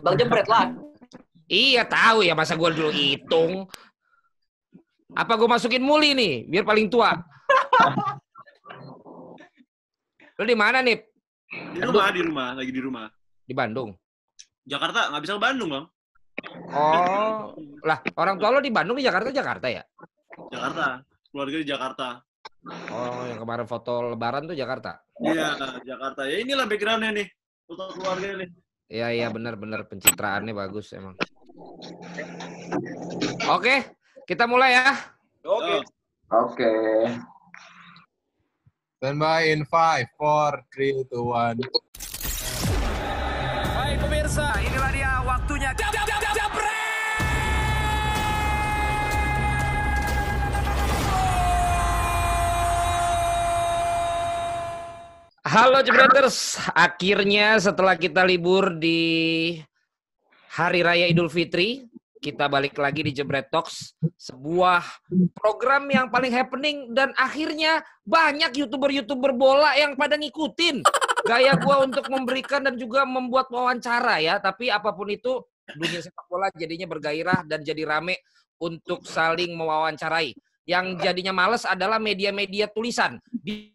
Bang 0.00 0.16
Jebret 0.16 0.48
lah. 0.48 0.72
Iya 1.44 1.84
tahu 1.84 2.24
ya 2.24 2.32
masa 2.32 2.56
gue 2.56 2.70
dulu 2.72 2.88
hitung. 2.88 3.68
Apa 5.12 5.36
gue 5.36 5.46
masukin 5.46 5.84
muli 5.84 6.16
nih 6.16 6.48
biar 6.48 6.64
paling 6.64 6.88
tua? 6.88 7.12
Lu 10.40 10.42
di 10.42 10.56
mana 10.58 10.82
nih? 10.82 10.98
Di 11.76 11.80
rumah, 11.84 12.10
di 12.10 12.20
rumah, 12.24 12.48
lagi 12.58 12.72
di 12.74 12.82
rumah. 12.82 13.06
Di 13.46 13.54
Bandung. 13.54 13.94
Jakarta 14.64 15.12
nggak 15.12 15.22
bisa 15.22 15.36
ke 15.38 15.42
Bandung 15.44 15.70
bang. 15.70 15.86
Oh, 16.74 17.54
lah 17.86 18.02
orang 18.18 18.34
tua 18.42 18.50
lo 18.50 18.58
di 18.58 18.74
Bandung 18.74 18.98
di 18.98 19.06
Jakarta 19.06 19.30
Jakarta 19.30 19.70
ya? 19.70 19.86
Jakarta, 20.50 20.98
keluarga 21.30 21.56
di 21.62 21.68
Jakarta. 21.68 22.06
Oh, 22.90 23.22
yang 23.28 23.38
kemarin 23.38 23.68
foto 23.70 24.10
Lebaran 24.10 24.50
tuh 24.50 24.56
Jakarta. 24.58 24.98
Iya, 25.22 25.54
Jakarta. 25.86 26.26
Ya 26.26 26.42
inilah 26.42 26.66
backgroundnya 26.66 27.14
nih, 27.14 27.28
foto 27.68 27.94
keluarga 27.94 28.42
nih. 28.42 28.50
Iya 28.88 29.08
iya 29.16 29.26
benar-benar 29.32 29.88
pencitraannya 29.88 30.52
bagus 30.52 30.92
emang. 30.92 31.16
Oke, 33.48 33.96
kita 34.28 34.44
mulai 34.44 34.76
ya. 34.76 34.92
Oke. 35.44 35.76
Oke. 36.32 36.72
Stand 39.00 39.20
by 39.20 39.52
in 39.52 39.68
5, 39.68 40.08
4, 40.16 40.64
3, 40.72 41.04
2, 41.12 41.20
1. 41.20 41.60
Halo 55.54 55.78
Jebreters, 55.86 56.58
akhirnya 56.74 57.54
setelah 57.62 57.94
kita 57.94 58.26
libur 58.26 58.74
di 58.74 59.54
Hari 60.50 60.82
Raya 60.82 61.06
Idul 61.06 61.30
Fitri, 61.30 61.86
kita 62.18 62.50
balik 62.50 62.74
lagi 62.74 63.06
di 63.06 63.14
Jebret 63.14 63.54
Talks, 63.54 63.94
sebuah 64.18 64.82
program 65.30 65.86
yang 65.94 66.10
paling 66.10 66.34
happening 66.34 66.90
dan 66.90 67.14
akhirnya 67.14 67.86
banyak 68.02 68.50
youtuber-youtuber 68.66 69.30
bola 69.30 69.78
yang 69.78 69.94
pada 69.94 70.18
ngikutin 70.18 70.82
gaya 71.22 71.54
gua 71.62 71.86
untuk 71.86 72.10
memberikan 72.10 72.66
dan 72.66 72.74
juga 72.74 73.06
membuat 73.06 73.46
wawancara 73.46 74.18
ya. 74.26 74.42
Tapi 74.42 74.74
apa 74.74 74.90
pun 74.90 75.06
itu, 75.06 75.38
dunia 75.70 76.02
sepak 76.02 76.26
bola 76.26 76.50
jadinya 76.50 76.90
bergairah 76.90 77.46
dan 77.46 77.62
jadi 77.62 77.86
rame 77.86 78.18
untuk 78.58 79.06
saling 79.06 79.54
mewawancarai. 79.54 80.34
Yang 80.64 81.04
jadinya 81.04 81.32
males 81.36 81.68
adalah 81.68 82.00
media-media 82.00 82.72
tulisan. 82.72 83.20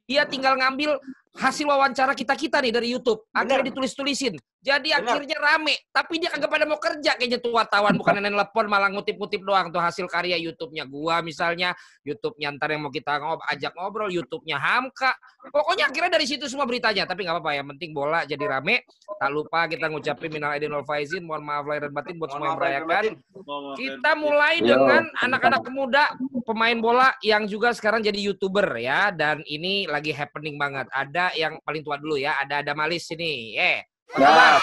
Dia 0.10 0.26
tinggal 0.26 0.58
ngambil 0.58 0.98
hasil 1.38 1.66
wawancara 1.70 2.18
kita-kita 2.18 2.60
nih 2.60 2.74
dari 2.74 2.88
YouTube. 2.92 3.24
Akhirnya 3.30 3.70
ditulis-tulisin. 3.70 4.36
Jadi 4.60 4.92
Benar. 4.92 5.16
akhirnya 5.16 5.38
rame. 5.40 5.76
Tapi 5.88 6.20
dia 6.20 6.28
kagak 6.36 6.52
pada 6.52 6.68
mau 6.68 6.76
kerja 6.76 7.16
kayaknya 7.16 7.40
tuh 7.40 7.56
wartawan. 7.56 7.96
Bukan 7.96 8.20
nenek 8.20 8.36
telepon 8.36 8.66
malah 8.68 8.92
ngutip-ngutip 8.92 9.40
doang 9.48 9.72
tuh 9.72 9.80
hasil 9.80 10.04
karya 10.12 10.36
YouTube-nya 10.36 10.84
gua 10.84 11.24
misalnya. 11.24 11.72
YouTube-nya 12.04 12.60
ntar 12.60 12.76
yang 12.76 12.84
mau 12.84 12.92
kita 12.92 13.24
ngob 13.24 13.40
ajak 13.48 13.72
ngobrol. 13.80 14.12
YouTube-nya 14.12 14.60
Hamka. 14.60 15.16
Pokoknya 15.48 15.88
akhirnya 15.88 16.20
dari 16.20 16.28
situ 16.28 16.44
semua 16.52 16.68
beritanya. 16.68 17.08
Tapi 17.08 17.24
nggak 17.24 17.40
apa-apa 17.40 17.56
yang 17.56 17.68
penting 17.72 17.96
bola 17.96 18.28
jadi 18.28 18.44
rame. 18.44 18.84
Tak 19.16 19.32
lupa 19.32 19.72
kita 19.72 19.88
ngucapin 19.88 20.28
minal 20.28 20.52
aidin 20.52 20.76
wal 20.76 20.84
faizin. 20.84 21.24
Mohon 21.24 21.44
maaf 21.48 21.64
lahir 21.64 21.82
dan 21.88 21.94
batin 21.96 22.16
buat 22.20 22.30
semua 22.36 22.48
yang 22.52 22.60
merayakan. 22.60 23.04
Kita 23.80 24.12
mulai 24.20 24.56
dengan 24.60 25.04
anak-anak 25.24 25.64
muda 25.72 26.04
pemain 26.50 26.74
bola 26.82 27.14
yang 27.22 27.46
juga 27.46 27.70
sekarang 27.78 28.02
jadi 28.02 28.18
youtuber 28.18 28.66
ya 28.82 29.14
dan 29.14 29.46
ini 29.46 29.86
lagi 29.86 30.10
happening 30.10 30.58
banget. 30.58 30.90
Ada 30.90 31.38
yang 31.38 31.62
paling 31.62 31.86
tua 31.86 32.02
dulu 32.02 32.18
ya, 32.18 32.42
ada 32.42 32.66
Adam 32.66 32.82
Alis 32.82 33.06
sini. 33.06 33.54
Eh, 33.54 33.86
kabar? 34.10 34.58
Ya. 34.58 34.62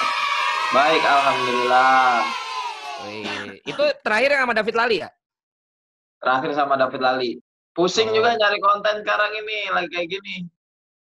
Baik, 0.75 1.03
alhamdulillah. 1.07 2.27
Wih, 3.07 3.63
itu 3.63 3.85
terakhir 4.03 4.35
yang 4.35 4.43
sama 4.51 4.55
David 4.59 4.75
Lali 4.75 4.97
ya? 4.99 5.09
Terakhir 6.19 6.51
sama 6.59 6.75
David 6.75 7.01
Lali. 7.07 7.31
Pusing 7.71 8.11
Oh. 8.11 8.15
juga 8.19 8.35
nyari 8.35 8.59
konten 8.59 8.95
sekarang 9.07 9.31
ini, 9.37 9.59
lagi 9.71 9.89
kayak 9.95 10.09
gini. 10.11 10.35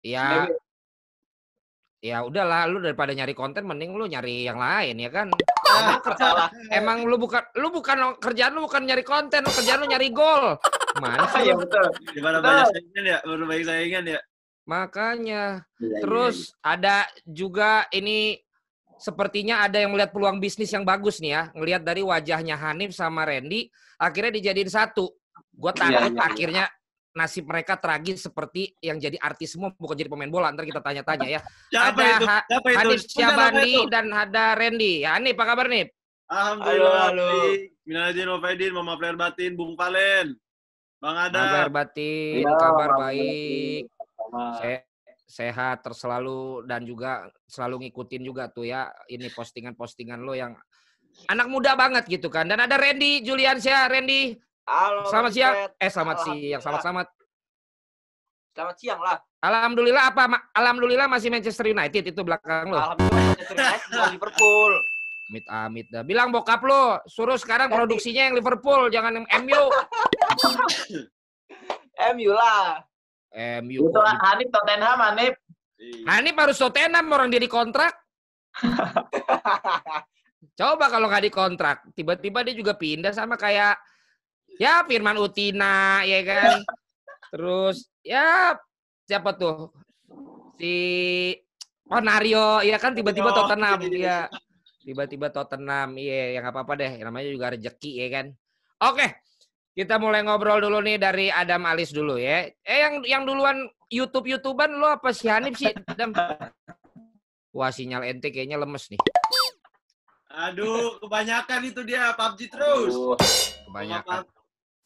Ya, 0.06 0.46
ya 1.98 2.22
udahlah 2.22 2.70
lu 2.70 2.78
daripada 2.78 3.10
nyari 3.10 3.34
konten 3.34 3.66
mending 3.66 3.90
lu 3.90 4.06
nyari 4.06 4.46
yang 4.46 4.62
lain 4.62 4.94
ya 5.02 5.10
kan. 5.10 5.34
Emang, 5.66 5.98
kerja- 5.98 6.52
emang 6.70 6.98
lu 7.02 7.18
bukan 7.18 7.42
lu 7.58 7.74
bukan 7.74 8.14
kerjaan 8.22 8.54
lu 8.54 8.62
bukan 8.70 8.86
nyari 8.86 9.02
konten, 9.02 9.42
lu 9.42 9.50
kerjaan 9.50 9.82
lu 9.82 9.90
nyari 9.90 10.14
gol. 10.14 10.54
Mana 11.00 11.24
sih? 11.30 11.42
Iya 11.46 11.54
betul. 11.56 11.86
Gimana 12.12 12.36
Betul. 12.40 12.48
banyak 12.50 12.66
saingan 12.72 13.04
ya? 13.04 13.18
Baru 13.24 13.44
banyak 13.44 13.66
saingan 13.66 14.04
ya? 14.08 14.20
Makanya 14.66 15.42
Iya, 15.78 15.98
Terus 16.02 16.36
ada 16.58 17.06
juga 17.22 17.86
ini 17.94 18.34
sepertinya 18.96 19.62
ada 19.62 19.78
yang 19.78 19.92
melihat 19.92 20.10
peluang 20.10 20.40
bisnis 20.40 20.72
yang 20.72 20.82
bagus 20.82 21.20
nih 21.22 21.32
ya. 21.36 21.42
Ngelihat 21.54 21.82
dari 21.84 22.02
wajahnya 22.02 22.56
Hanif 22.58 22.96
sama 22.96 23.28
Randy, 23.28 23.68
akhirnya 24.00 24.32
dijadiin 24.34 24.72
satu. 24.72 25.12
Gue 25.56 25.72
takut 25.72 25.92
Iya, 25.92 26.10
iya, 26.10 26.16
iya. 26.16 26.22
akhirnya 26.24 26.64
nasib 27.16 27.48
mereka 27.48 27.80
tragis 27.80 28.28
seperti 28.28 28.76
yang 28.84 29.00
jadi 29.00 29.16
artis 29.16 29.56
semua 29.56 29.72
bukan 29.72 29.96
jadi 29.96 30.10
pemain 30.12 30.28
bola. 30.28 30.52
Ntar 30.52 30.68
kita 30.68 30.82
tanya-tanya 30.84 31.28
ya. 31.28 31.40
Siapa 31.72 31.96
Ada 31.96 32.04
itu? 32.04 32.24
Ha- 32.28 32.46
Siapa 32.48 32.68
itu? 32.68 32.78
Hanif 32.80 33.00
Siapa 33.08 33.32
Syabani 33.32 33.72
dan 33.88 34.06
ada 34.12 34.44
Randy. 34.56 34.92
Ya 35.04 35.16
Hanif, 35.16 35.34
apa 35.36 35.44
kabar 35.44 35.66
nih? 35.68 35.84
Alhamdulillah. 36.26 37.06
Halo, 37.14 37.22
halo. 37.22 37.54
Minal 37.86 38.10
maaf 38.82 38.98
lahir 38.98 39.14
batin, 39.14 39.54
Bung 39.54 39.78
Palen. 39.78 40.34
Bang 40.96 41.16
Kabar 41.28 41.28
Adam. 41.28 41.68
batin, 41.70 42.40
Iya, 42.40 42.52
kabar 42.56 42.88
Bang 42.90 43.00
baik. 43.04 43.82
Se- 44.58 44.88
sehat 45.26 45.82
terselalu 45.82 46.62
dan 46.64 46.82
juga 46.82 47.26
selalu 47.44 47.86
ngikutin 47.86 48.22
juga 48.22 48.46
tuh 48.46 48.62
ya 48.64 48.86
ini 49.06 49.26
postingan-postingan 49.28 50.22
lo 50.22 50.32
yang 50.32 50.54
anak 51.26 51.46
muda 51.46 51.74
banget 51.74 52.06
gitu 52.06 52.30
kan. 52.30 52.46
Dan 52.46 52.58
ada 52.58 52.74
Randy 52.74 53.20
Juliansyah, 53.20 53.90
Randy. 53.90 54.38
Halo. 54.64 55.04
Selamat 55.06 55.30
Bang 55.30 55.34
siang. 55.34 55.54
Eh 55.76 55.90
selamat 55.90 56.16
siang, 56.22 56.60
selamat 56.60 56.80
selamat. 56.80 57.06
Selamat 58.50 58.76
siang 58.80 59.00
lah. 59.02 59.16
Alhamdulillah 59.38 60.04
apa? 60.10 60.22
Ma- 60.26 60.46
Alhamdulillah 60.50 61.06
masih 61.06 61.28
Manchester 61.28 61.68
United 61.68 62.02
itu 62.08 62.20
belakang 62.24 62.72
lo. 62.72 62.80
Alhamdulillah 62.80 63.22
Manchester 63.28 63.56
United 63.56 63.90
Liverpool. 64.10 64.72
Amit 65.26 65.44
amit 65.50 65.86
dah. 65.90 66.02
Bilang 66.02 66.30
bokap 66.30 66.62
lo 66.62 67.02
suruh 67.04 67.34
sekarang 67.34 67.66
Ganti. 67.66 67.78
produksinya 67.82 68.30
yang 68.30 68.34
Liverpool, 68.34 68.88
jangan 68.88 69.12
yang 69.12 69.26
MU. 69.42 69.62
MU 72.16 72.32
lah. 72.32 72.84
MU. 73.64 73.88
Itu 73.88 74.00
Hanif 74.00 74.48
Tottenham, 74.52 74.98
Hanif. 75.00 75.34
Iya. 75.76 76.04
Hanif 76.08 76.34
harus 76.36 76.56
Tottenham 76.56 77.12
orang 77.12 77.28
dia 77.28 77.42
dikontrak. 77.42 77.92
Coba 80.56 80.88
kalau 80.88 81.12
nggak 81.12 81.28
dikontrak, 81.28 81.84
tiba-tiba 81.92 82.40
dia 82.40 82.56
juga 82.56 82.72
pindah 82.72 83.12
sama 83.12 83.36
kayak 83.36 83.76
ya 84.56 84.88
Firman 84.88 85.20
Utina, 85.20 86.00
ya 86.00 86.24
kan. 86.24 86.64
Terus 87.28 87.92
ya 88.00 88.56
siapa 89.04 89.36
tuh 89.36 89.68
si 90.56 90.72
Onario, 91.92 92.64
ya 92.64 92.80
kan 92.80 92.96
tiba-tiba 92.96 93.34
Tottenham, 93.36 93.84
iya. 93.92 94.00
ya 94.00 94.18
tiba-tiba 94.80 95.28
Tottenham, 95.28 96.00
iya 96.00 96.40
yang 96.40 96.48
apa 96.48 96.64
apa 96.64 96.72
deh, 96.72 97.04
namanya 97.04 97.28
juga 97.28 97.52
rezeki 97.52 97.92
ya 98.00 98.08
kan. 98.08 98.26
Oke, 98.80 99.12
kita 99.76 100.00
mulai 100.00 100.24
ngobrol 100.24 100.64
dulu 100.64 100.80
nih 100.80 100.96
dari 100.96 101.28
Adam 101.28 101.68
Alis 101.68 101.92
dulu 101.92 102.16
ya. 102.16 102.48
Eh 102.64 102.78
yang 102.80 103.04
yang 103.04 103.22
duluan 103.28 103.68
YouTube 103.92 104.24
YouTuber 104.24 104.72
lo 104.72 104.88
apa 104.88 105.12
si 105.12 105.28
Hanif 105.28 105.60
sih? 105.60 105.68
Adam? 105.84 106.16
Wah 107.52 107.68
sinyal 107.68 108.08
ente 108.08 108.32
kayaknya 108.32 108.56
lemes 108.56 108.88
nih. 108.88 109.00
Aduh, 110.36 111.00
kebanyakan 111.00 111.60
itu 111.64 111.80
dia 111.84 112.12
PUBG 112.12 112.52
terus. 112.52 112.92
Aduh, 112.92 113.16
Kebanyakan. 113.68 114.24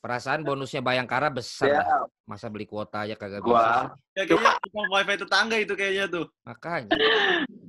Perasaan 0.00 0.46
bonusnya 0.46 0.78
Bayangkara 0.78 1.26
besar. 1.30 1.70
Ya. 1.70 1.82
dah. 1.82 2.06
Masa 2.24 2.46
beli 2.46 2.66
kuota 2.66 3.02
aja 3.02 3.18
kagak 3.18 3.42
bisa. 3.42 3.90
Ya, 4.14 4.22
kayaknya 4.26 4.86
wifi 4.94 5.14
tetangga 5.18 5.56
itu 5.58 5.74
kayaknya 5.74 6.06
tuh. 6.06 6.26
Makanya. 6.47 6.91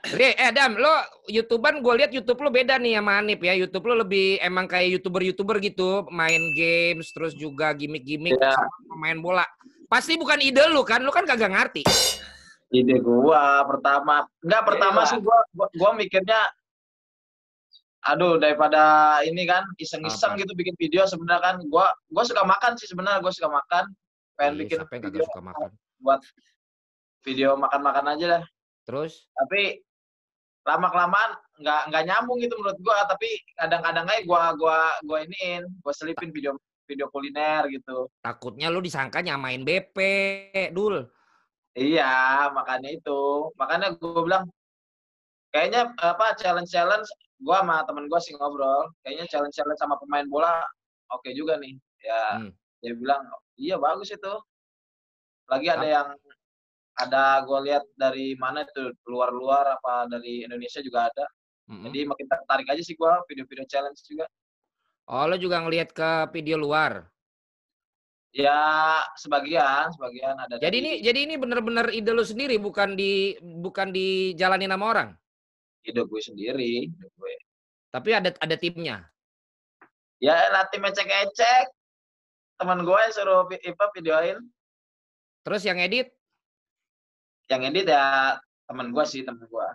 Ri, 0.00 0.32
eh 0.32 0.48
Dam, 0.50 0.80
lo 0.80 0.88
YouTuber 1.28 1.76
gue 1.78 1.94
lihat 2.00 2.10
YouTube 2.10 2.40
lo 2.40 2.48
beda 2.48 2.80
nih 2.80 2.96
sama 2.96 3.20
Hanif 3.20 3.36
ya. 3.38 3.52
YouTube 3.52 3.84
lo 3.84 4.00
lebih 4.00 4.40
emang 4.40 4.64
kayak 4.64 4.96
YouTuber-YouTuber 4.96 5.60
gitu, 5.60 6.08
main 6.08 6.40
games 6.56 7.12
terus 7.12 7.36
juga 7.36 7.76
gimmick-gimmick 7.76 8.40
sama 8.40 8.96
main 8.96 9.20
bola. 9.20 9.44
Pasti 9.86 10.16
bukan 10.16 10.40
ide 10.40 10.64
lu 10.72 10.80
kan, 10.82 11.04
lu 11.04 11.12
kan 11.12 11.28
kagak 11.28 11.52
ngerti. 11.52 11.82
ide 12.70 13.02
gua 13.02 13.66
pertama. 13.66 14.24
Enggak, 14.40 14.62
pertama 14.62 15.00
Iya. 15.02 15.10
sih 15.10 15.18
gua, 15.18 15.38
gua 15.52 15.66
gua 15.74 15.90
mikirnya 15.92 16.38
aduh 18.00 18.40
daripada 18.40 18.80
ini 19.26 19.44
kan 19.44 19.60
iseng-iseng 19.76 20.32
gitu 20.38 20.56
bikin 20.56 20.72
video 20.80 21.04
sebenarnya 21.04 21.42
kan 21.44 21.56
gua 21.68 21.92
gua 22.08 22.24
suka 22.24 22.40
makan 22.40 22.78
sih 22.80 22.88
sebenarnya 22.88 23.20
gua 23.20 23.28
suka 23.28 23.50
makan 23.50 23.84
pengen 24.38 24.54
Iya, 24.56 24.60
bikin 24.64 24.78
video 24.88 25.02
kagak 25.04 25.26
suka 25.28 25.40
makan. 25.44 25.68
buat 26.00 26.20
video 27.20 27.48
makan-makan 27.60 28.06
aja 28.16 28.26
dah 28.38 28.44
Terus 28.88 29.28
tapi 29.36 29.82
lama 30.66 30.88
kelamaan 30.92 31.30
nggak 31.60 31.82
nggak 31.92 32.04
nyambung 32.08 32.38
gitu 32.40 32.54
menurut 32.60 32.78
gua. 32.84 33.04
Tapi 33.08 33.28
kadang-kadang 33.56 34.06
aja 34.08 34.22
gua 34.24 34.42
gua 34.56 34.78
gua 35.04 35.18
iniin 35.24 35.64
gua 35.80 35.92
selipin 35.96 36.30
video 36.30 36.56
video 36.88 37.06
kuliner 37.08 37.70
gitu. 37.70 38.10
Takutnya 38.20 38.66
lu 38.68 38.82
disangka 38.82 39.22
nyamain 39.22 39.62
BP, 39.62 39.98
Dul. 40.74 41.06
iya 41.78 42.50
makanya 42.50 42.90
itu. 42.90 43.50
Makanya 43.54 43.94
gua 43.96 44.22
bilang 44.26 44.44
kayaknya 45.54 45.94
apa 45.98 46.34
challenge 46.38 46.70
challenge 46.70 47.06
gue 47.40 47.56
sama 47.56 47.80
temen 47.88 48.04
gue 48.04 48.20
sih 48.20 48.36
ngobrol. 48.36 48.90
Kayaknya 49.00 49.26
challenge 49.32 49.54
challenge 49.56 49.80
sama 49.80 49.96
pemain 49.96 50.26
bola 50.28 50.60
oke 51.10 51.30
juga 51.32 51.56
nih. 51.56 51.74
Ya 52.04 52.20
Hmm. 52.36 52.52
dia 52.84 52.92
bilang 52.96 53.22
iya 53.56 53.76
bagus 53.80 54.12
itu. 54.12 54.34
Lagi 55.50 55.66
ada 55.72 55.86
yang 55.86 56.08
ada 57.00 57.40
gue 57.44 57.58
lihat 57.70 57.84
dari 57.96 58.34
mana 58.36 58.62
itu 58.62 58.92
luar-luar 59.06 59.76
apa 59.76 60.06
dari 60.08 60.44
Indonesia 60.44 60.80
juga 60.80 61.08
ada 61.08 61.26
Mm-mm. 61.70 61.86
jadi 61.88 61.98
makin 62.04 62.26
tertarik 62.26 62.66
aja 62.68 62.82
sih 62.82 62.94
gue 62.94 63.12
video-video 63.30 63.64
challenge 63.66 64.00
juga 64.04 64.26
Oh, 65.10 65.26
lo 65.26 65.34
juga 65.34 65.58
ngelihat 65.58 65.90
ke 65.90 66.10
video 66.30 66.54
luar. 66.54 67.02
ya 68.30 68.54
sebagian 69.18 69.90
sebagian 69.90 70.38
ada 70.38 70.54
Jadi 70.54 70.62
dari 70.62 70.78
ini 70.78 70.92
jadi 71.02 71.18
ini 71.26 71.34
bener-bener 71.34 71.90
ide 71.90 72.14
lo 72.14 72.22
sendiri 72.22 72.62
bukan 72.62 72.94
di 72.94 73.34
bukan 73.42 73.90
dijalanin 73.90 74.70
sama 74.70 74.86
orang. 74.86 75.08
hidup 75.82 76.06
gue 76.06 76.22
sendiri 76.22 76.86
hidup 76.86 77.10
gue 77.18 77.34
Tapi 77.90 78.10
ada 78.14 78.30
ada 78.38 78.54
timnya. 78.54 79.02
ya 80.22 80.36
nanti 80.54 80.78
ecek-ecek 80.78 81.66
teman 82.54 82.86
gue 82.86 83.02
suruh 83.10 83.50
apa 83.50 83.84
videoin 83.98 84.38
Terus 85.42 85.66
yang 85.66 85.82
edit 85.82 86.14
yang 87.50 87.66
edit 87.66 87.90
ya 87.90 88.38
teman 88.70 88.94
gue 88.94 89.04
sih 89.04 89.26
teman 89.26 89.42
gue 89.44 89.68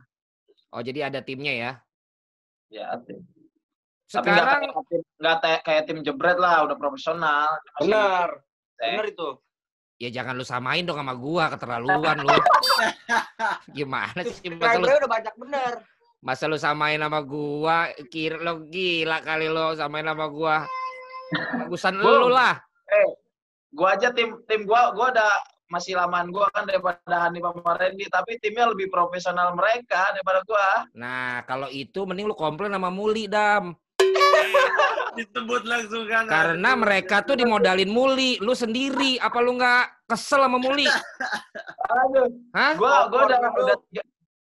Oh, 0.76 0.84
jadi 0.84 1.08
ada 1.08 1.24
timnya 1.24 1.56
ya. 1.56 1.72
ya 2.68 3.00
tim. 3.08 3.24
Sekarang 4.12 4.60
kayak 4.60 4.76
tim 4.92 5.02
nggak 5.24 5.38
kayak 5.40 5.62
kayak 5.64 5.84
tim 5.88 6.00
jebret 6.04 6.36
lah 6.36 6.68
udah 6.68 6.76
profesional 6.76 7.48
ecek. 7.80 8.36
Bener 8.76 9.06
itu. 9.08 9.30
ya 9.96 10.12
jangan 10.12 10.36
lu 10.36 10.44
samain 10.44 10.84
dong 10.84 11.00
sama 11.00 11.16
gua 11.16 11.48
keterlaluan 11.48 12.28
lu. 12.28 12.28
Gimana 13.80 14.20
sih 14.28 14.52
masa 14.52 14.84
lu 14.84 14.92
udah 14.92 15.08
banyak 15.08 15.36
bener. 15.40 15.74
masa 16.20 16.44
lu 16.52 16.60
samain 16.60 17.00
sama 17.00 17.24
gua 17.24 17.96
kira 18.12 18.36
lo 18.44 18.68
gila 18.68 19.24
kali 19.24 19.48
lo 19.48 19.80
samain 19.80 20.04
sama 20.04 20.28
gua. 20.28 20.68
Bagusan 21.64 21.96
lu 21.96 22.28
lah. 22.28 22.60
gua 23.72 23.96
aja 23.96 24.12
tim 24.12 24.44
tim 24.44 24.68
gua 24.68 24.92
gua 24.92 25.16
udah 25.16 25.32
masih 25.66 25.98
lamaan 25.98 26.30
gua 26.30 26.46
kan 26.50 26.64
daripada 26.64 27.26
Hanif 27.26 27.42
sama 27.42 27.74
Randy 27.74 28.06
tapi 28.08 28.38
timnya 28.38 28.70
lebih 28.70 28.88
profesional 28.88 29.54
mereka 29.54 30.14
daripada 30.14 30.46
gua 30.46 30.86
Nah, 30.94 31.42
kalau 31.44 31.68
itu 31.68 32.06
mending 32.06 32.26
lu 32.26 32.36
komplain 32.36 32.70
sama 32.70 32.88
Muli, 32.88 33.26
Dam. 33.26 33.74
Disebut 35.18 35.64
langsung 35.64 36.06
kan. 36.06 36.28
Karena 36.28 36.76
mereka 36.76 37.24
tuh 37.24 37.34
dimodalin 37.34 37.88
Muli, 37.88 38.36
lu 38.38 38.52
sendiri. 38.52 39.16
Apa 39.18 39.40
lu 39.40 39.56
nggak 39.56 40.06
kesel 40.06 40.44
sama 40.44 40.60
Muli? 40.60 40.86
aduh 41.86 42.28
Hah? 42.52 42.74
gua 42.76 43.08
gua 43.08 43.22
udah 43.26 43.40
udah 43.40 43.78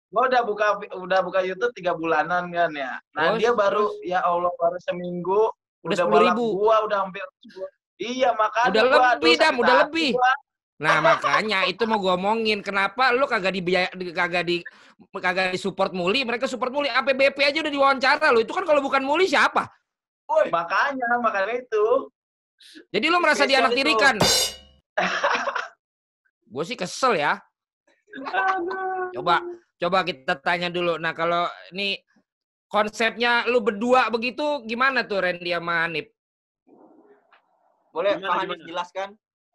gua 0.10 0.24
udah 0.28 0.42
buka 0.44 0.68
udah 0.98 1.20
buka 1.22 1.40
YouTube 1.42 1.72
tiga 1.74 1.94
bulanan 1.94 2.50
kan 2.50 2.72
ya 2.72 2.98
nah 3.14 3.34
Terus, 3.34 3.40
dia 3.40 3.52
baru 3.54 3.86
ya 4.02 4.20
Allah 4.22 4.52
baru 4.54 4.78
seminggu 4.82 5.50
Udah 5.86 6.04
balap 6.04 6.34
10.000. 6.36 6.58
gua 6.58 6.76
udah 6.84 6.98
hampir 7.06 7.24
10. 7.46 7.64
iya 8.02 8.30
makanya 8.34 8.70
Udah 8.70 8.84
gua, 8.84 8.98
lebih, 9.16 9.34
aduh, 9.34 9.40
Dam, 9.40 9.56
udah 9.58 9.76
lebih. 9.86 10.12
gua. 10.14 10.32
Nah, 10.78 11.02
makanya 11.02 11.66
itu 11.66 11.90
mau 11.90 11.98
gua 11.98 12.14
omongin. 12.14 12.62
Kenapa 12.62 13.10
lu 13.10 13.26
kagak 13.26 13.50
dibiaya 13.50 13.90
di- 13.98 14.14
kagak 14.14 14.46
di 14.46 14.62
kagak 15.10 15.50
di 15.50 15.58
support 15.58 15.90
Muli, 15.90 16.22
mereka 16.22 16.46
support 16.46 16.70
Muli. 16.70 16.86
APBP 16.86 17.38
aja 17.42 17.66
udah 17.66 17.74
diwawancara 17.74 18.28
lu. 18.30 18.46
Itu 18.46 18.54
kan 18.54 18.62
kalau 18.62 18.86
bukan 18.86 19.02
Muli 19.02 19.26
siapa? 19.26 19.66
Woi, 20.30 20.52
makanya 20.54 21.18
makanya 21.18 21.56
itu 21.56 22.12
Jadi 22.94 23.06
lu 23.08 23.18
merasa 23.18 23.46
Spesial 23.46 23.50
itu. 23.50 23.74
dianaktirikan. 23.74 24.16
Gue 26.54 26.64
sih 26.64 26.78
kesel 26.78 27.18
ya. 27.18 27.42
Coba 29.14 29.42
coba 29.78 30.00
kita 30.02 30.38
tanya 30.38 30.70
dulu. 30.70 30.98
Nah, 30.98 31.14
kalau 31.14 31.46
ini 31.70 32.02
konsepnya 32.66 33.46
lu 33.46 33.62
berdua 33.62 34.10
begitu 34.10 34.62
gimana 34.66 35.06
tuh 35.06 35.22
Randy 35.26 35.54
sama 35.54 35.86
Hanif? 35.86 36.10
boleh 37.90 38.14
Gimana, 38.14 38.30
Pak 38.30 38.36
Hanif 38.38 38.50
gimana? 38.54 38.68
jelaskan? 38.70 39.08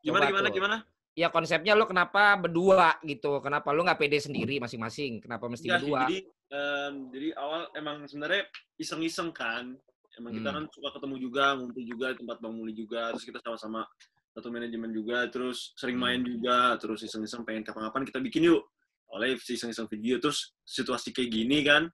Gimana 0.03 0.23
Coba 0.23 0.31
gimana 0.31 0.49
tuh. 0.51 0.55
gimana? 0.59 0.77
Ya 1.13 1.29
konsepnya 1.29 1.77
lu 1.77 1.85
kenapa 1.85 2.41
berdua 2.41 2.97
gitu? 3.05 3.37
Kenapa 3.45 3.69
lu 3.77 3.85
nggak 3.85 4.01
pede 4.01 4.17
sendiri 4.17 4.57
masing-masing? 4.57 5.21
Kenapa 5.21 5.45
mesti 5.45 5.69
sih, 5.69 5.73
berdua? 5.77 6.09
jadi 6.09 6.19
em, 6.53 6.93
jadi 7.13 7.29
awal 7.37 7.69
emang 7.77 7.97
sebenarnya 8.09 8.49
iseng-iseng 8.81 9.29
kan. 9.37 9.77
Emang 10.17 10.33
kita 10.33 10.49
Hmm. 10.53 10.57
kan 10.57 10.65
suka 10.73 10.89
ketemu 10.97 11.17
juga, 11.21 11.45
ngumpul 11.57 11.85
juga 11.85 12.07
di 12.13 12.17
tempat 12.25 12.37
Bang 12.41 12.55
Muli 12.57 12.73
juga, 12.73 13.13
terus 13.13 13.25
kita 13.25 13.41
sama-sama 13.45 13.85
satu 14.33 14.49
manajemen 14.49 14.93
juga, 14.93 15.29
terus 15.29 15.73
sering 15.77 15.97
Hmm. 16.01 16.05
main 16.05 16.21
juga, 16.25 16.77
terus 16.81 17.01
iseng-iseng 17.05 17.45
pengen 17.45 17.65
kapan-kapan 17.65 18.09
kita 18.09 18.19
bikin 18.21 18.49
yuk. 18.49 18.65
Oleh 19.13 19.37
iseng-iseng 19.37 19.89
video, 19.93 20.17
terus 20.17 20.57
situasi 20.65 21.13
kayak 21.13 21.29
gini 21.29 21.61
kan, 21.61 21.93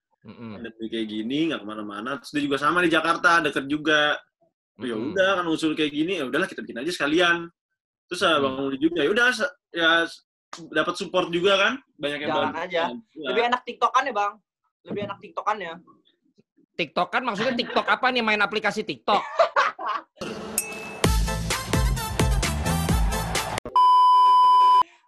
pandemi 0.54 0.86
kayak 0.90 1.06
gini 1.10 1.38
nggak 1.50 1.62
ke 1.62 1.66
mana-mana, 1.66 2.10
terus 2.22 2.30
dia 2.34 2.42
juga 2.46 2.58
sama 2.58 2.82
di 2.86 2.90
Jakarta, 2.90 3.42
deket 3.42 3.66
juga. 3.66 4.14
Ya 4.78 4.94
Mm-mm. 4.94 5.10
udah 5.10 5.30
kan 5.42 5.46
usul 5.50 5.74
kayak 5.74 5.90
gini, 5.90 6.22
ya 6.22 6.26
udahlah 6.30 6.46
kita 6.46 6.62
bikin 6.62 6.78
aja 6.78 6.90
sekalian. 6.94 7.50
Terus 8.08 8.24
Hmm. 8.24 8.40
Bang 8.40 8.54
Muli 8.56 8.76
juga, 8.80 9.04
ya 9.04 9.10
udah 9.12 9.26
ya 9.68 9.90
dapat 10.72 10.94
support 10.96 11.28
juga 11.28 11.60
kan, 11.60 11.72
banyak 12.00 12.24
yang 12.24 12.30
Jalan 12.32 12.44
bantu. 12.56 12.64
aja. 12.64 12.82
Ya. 13.12 13.26
Lebih 13.28 13.42
enak 13.52 13.62
TikTokan 13.68 14.02
ya, 14.08 14.14
Bang? 14.16 14.32
Lebih 14.88 15.00
enak 15.04 15.18
TikTokan 15.20 15.56
ya? 15.60 15.74
TikTok 16.72 17.08
kan 17.10 17.22
maksudnya 17.26 17.52
TikTok 17.52 17.84
apa 17.84 18.06
nih 18.08 18.22
main 18.24 18.40
aplikasi 18.40 18.80
TikTok? 18.80 19.20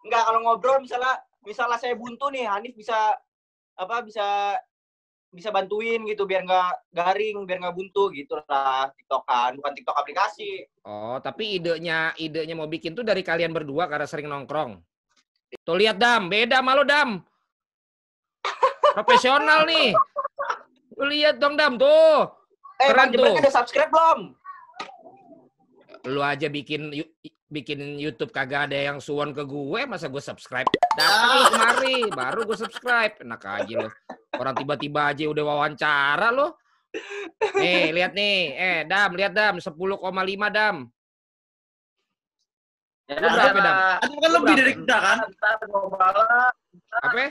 Enggak, 0.04 0.22
kalau 0.26 0.40
ngobrol 0.42 0.82
misalnya 0.82 1.14
misalnya 1.46 1.78
saya 1.78 1.94
buntu 1.94 2.28
nih, 2.34 2.44
Hanif 2.50 2.74
bisa 2.74 3.14
apa 3.78 4.02
bisa 4.04 4.58
bisa 5.30 5.54
bantuin 5.54 6.02
gitu 6.10 6.26
biar 6.26 6.42
nggak 6.42 6.90
garing, 6.90 7.46
biar 7.46 7.62
nggak 7.62 7.76
buntu 7.78 8.10
gitu 8.10 8.34
lah 8.50 8.90
TikTokan, 8.98 9.62
bukan 9.62 9.72
TikTok 9.78 9.96
aplikasi. 9.96 10.66
Oh, 10.82 11.22
tapi 11.22 11.62
idenya 11.62 12.10
idenya 12.18 12.58
mau 12.58 12.66
bikin 12.66 12.98
tuh 12.98 13.06
dari 13.06 13.22
kalian 13.22 13.54
berdua 13.54 13.86
karena 13.86 14.10
sering 14.10 14.26
nongkrong. 14.26 14.82
Tuh 15.62 15.76
lihat 15.78 15.98
Dam, 16.02 16.26
beda 16.26 16.58
sama 16.58 16.74
lo 16.74 16.82
Dam. 16.82 17.22
Profesional 18.94 19.66
nih. 19.70 19.94
Lu 20.98 21.06
lihat 21.06 21.38
dong 21.38 21.54
Dam 21.54 21.78
tuh. 21.78 22.26
Eh, 22.82 22.90
Keren 22.90 22.98
Bang 22.98 23.10
tuh. 23.14 23.34
udah 23.38 23.54
subscribe 23.54 23.90
belum? 23.90 24.20
Lu 26.10 26.20
aja 26.26 26.50
bikin 26.50 26.90
bikin 27.50 28.00
YouTube 28.00 28.32
kagak 28.34 28.70
ada 28.70 28.78
yang 28.78 28.98
suon 28.98 29.30
ke 29.30 29.46
gue, 29.46 29.80
masa 29.86 30.10
gue 30.10 30.22
subscribe? 30.22 30.66
Datang 30.98 31.30
lu 31.38 31.42
kemari, 31.54 31.98
baru 32.10 32.40
gue 32.50 32.58
subscribe. 32.58 33.14
Enak 33.22 33.42
aja 33.46 33.74
lo. 33.86 33.90
Orang 34.40 34.56
tiba-tiba 34.56 35.12
aja 35.12 35.28
udah 35.28 35.44
wawancara 35.44 36.32
lo. 36.32 36.56
Nih, 37.60 37.92
lihat 37.92 38.16
nih. 38.16 38.38
Eh, 38.56 38.78
Dam, 38.88 39.12
lihat 39.12 39.36
Dam, 39.36 39.60
10,5 39.60 40.48
Dam. 40.48 40.88
ya, 43.04 43.16
Lu 43.20 43.28
berapa, 43.28 43.60
Dam? 43.60 43.76
Adam 44.00 44.16
kan 44.16 44.30
lebih 44.40 44.54
dari 44.56 44.72
kita 44.80 44.96
kan? 44.96 45.18
Apa? 47.04 47.24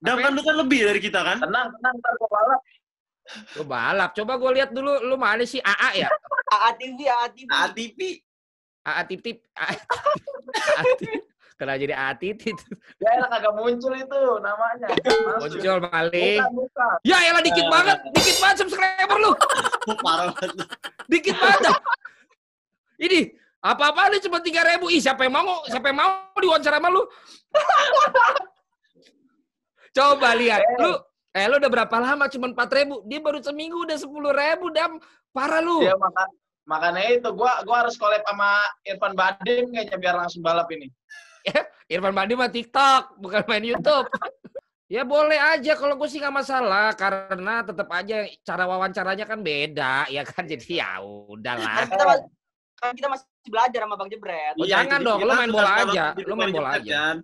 Dam 0.00 0.16
kan 0.16 0.32
lu 0.32 0.40
kan 0.40 0.56
lebih 0.56 0.80
dari 0.88 1.00
kita 1.04 1.20
kan? 1.20 1.36
tenang 1.44 1.68
tenang 1.76 1.94
ntar 2.00 2.12
gua 2.20 2.28
balap 2.32 2.60
Lu 3.58 3.62
balap. 3.66 4.10
Coba 4.14 4.32
gue 4.38 4.50
lihat 4.62 4.70
dulu, 4.70 5.02
lu 5.02 5.16
mana 5.18 5.42
sih 5.42 5.58
AA 5.60 6.06
ya? 6.06 6.08
AA 6.46 6.70
TV, 6.78 6.98
AA 7.10 7.66
TV. 7.74 8.00
AA 8.86 9.02
tip 9.02 9.20
tip. 9.20 9.38
Kena 11.56 11.80
jadi 11.80 11.96
AA 11.96 12.12
titit. 12.20 12.56
ya 13.02 13.16
enak 13.16 13.32
agak 13.32 13.52
muncul 13.56 13.92
itu 13.96 14.20
namanya 14.44 14.92
Masuk. 14.92 15.56
Muncul 15.56 15.76
bukan 15.80 16.52
bukan 16.52 16.96
Ya 17.00 17.16
elah 17.32 17.40
dikit 17.40 17.64
banget, 17.72 17.96
dikit 18.12 18.36
banget 18.44 18.56
subscriber 18.60 19.16
lu. 19.16 19.32
Parah 20.04 20.36
banget. 20.36 20.68
Dikit 21.08 21.32
banget. 21.32 21.60
dah. 21.64 21.78
Ini 23.00 23.20
apa-apa 23.64 24.12
nih 24.12 24.20
cuma 24.28 24.44
tiga 24.44 24.68
ribu. 24.68 24.92
Ih 24.92 25.00
siapa 25.00 25.24
yang 25.24 25.32
mau? 25.40 25.64
Siapa 25.64 25.88
yang 25.88 25.96
mau 25.96 26.36
diwawancara 26.36 26.76
sama 26.76 26.92
lu? 26.92 27.02
Coba 29.96 30.36
lihat, 30.36 30.60
lu 30.76 30.92
eh 31.32 31.48
lu 31.48 31.56
udah 31.56 31.72
berapa 31.72 31.96
lama 31.96 32.28
cuma 32.28 32.52
empat 32.52 32.68
ribu? 32.76 33.00
Dia 33.08 33.24
baru 33.24 33.40
seminggu 33.40 33.80
udah 33.88 33.96
sepuluh 33.96 34.28
ribu 34.28 34.68
dam. 34.76 35.00
Parah 35.32 35.64
lu. 35.64 35.80
dia 35.80 35.96
makan 35.96 36.28
makanya 36.66 37.14
itu 37.14 37.30
gua 37.30 37.62
gua 37.62 37.86
harus 37.86 37.94
collab 37.94 38.26
sama 38.26 38.58
Irfan 38.82 39.14
Badim 39.14 39.70
kayaknya 39.70 39.96
biar 40.02 40.14
langsung 40.18 40.42
balap 40.42 40.66
ini 40.74 40.90
Irfan 41.92 42.14
Bandi 42.14 42.34
mah 42.34 42.50
TikTok, 42.50 43.18
bukan 43.22 43.42
main 43.46 43.64
YouTube. 43.64 44.06
ya 44.86 45.02
boleh 45.02 45.34
aja 45.34 45.74
kalau 45.74 45.98
gue 45.98 46.06
sih 46.06 46.22
nggak 46.22 46.30
masalah 46.34 46.94
karena 46.94 47.58
tetap 47.66 47.90
aja 47.90 48.22
cara 48.46 48.70
wawancaranya 48.70 49.26
kan 49.26 49.42
beda 49.42 50.06
ya 50.06 50.22
kan 50.22 50.46
jadi 50.52 50.82
ya 50.82 50.90
udahlah. 51.02 51.82
Kan 51.82 51.90
kita, 51.90 52.04
mas- 52.06 52.26
kan 52.78 52.90
kita 52.94 53.08
masih 53.10 53.26
belajar 53.50 53.80
sama 53.82 53.94
Bang 53.98 54.10
Jebret. 54.10 54.54
Oh, 54.58 54.66
Iya, 54.66 54.82
jangan 54.82 54.98
dong, 55.02 55.18
lu 55.22 55.32
main 55.34 55.50
bola 55.50 55.70
aja, 55.82 56.04
di 56.14 56.22
lu 56.22 56.34
main 56.38 56.52
bola 56.54 56.70
aja. 56.78 56.92
kan? 56.92 57.16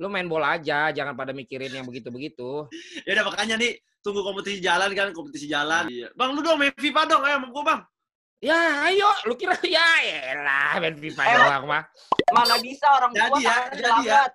Lu 0.00 0.06
main 0.08 0.28
bola 0.32 0.46
aja, 0.56 0.78
jangan 0.96 1.12
pada 1.12 1.36
mikirin 1.36 1.76
yang 1.76 1.84
begitu-begitu. 1.84 2.64
Ya 3.04 3.20
udah 3.20 3.24
makanya 3.28 3.60
nih 3.60 3.76
tunggu 4.00 4.24
kompetisi 4.24 4.64
jalan 4.64 4.88
kan, 4.96 5.12
kompetisi 5.12 5.44
jalan. 5.44 5.84
Iya. 5.92 6.08
Bang 6.16 6.32
lu 6.32 6.40
dong 6.40 6.56
main 6.56 6.72
FIFA 6.72 7.02
dong, 7.04 7.20
ayo 7.20 7.36
sama 7.36 7.48
gua 7.52 7.64
Bang. 7.68 7.80
Ya 8.40 8.56
ayo, 8.88 9.04
lu 9.28 9.36
kira 9.36 9.52
ya 9.68 9.84
elah 10.32 10.80
main 10.80 10.96
FIFA 10.96 11.22
Eh, 11.22 11.36
doang 11.36 11.64
mah. 11.68 11.82
Mana 12.32 12.56
bisa 12.56 12.86
orang 12.88 13.12
tua 13.12 13.20
Jadi 13.28 13.38
ya, 13.38 13.52
tangannya 13.52 13.76
jadi 13.76 13.84
ya. 13.84 13.92
lambat. 13.92 14.32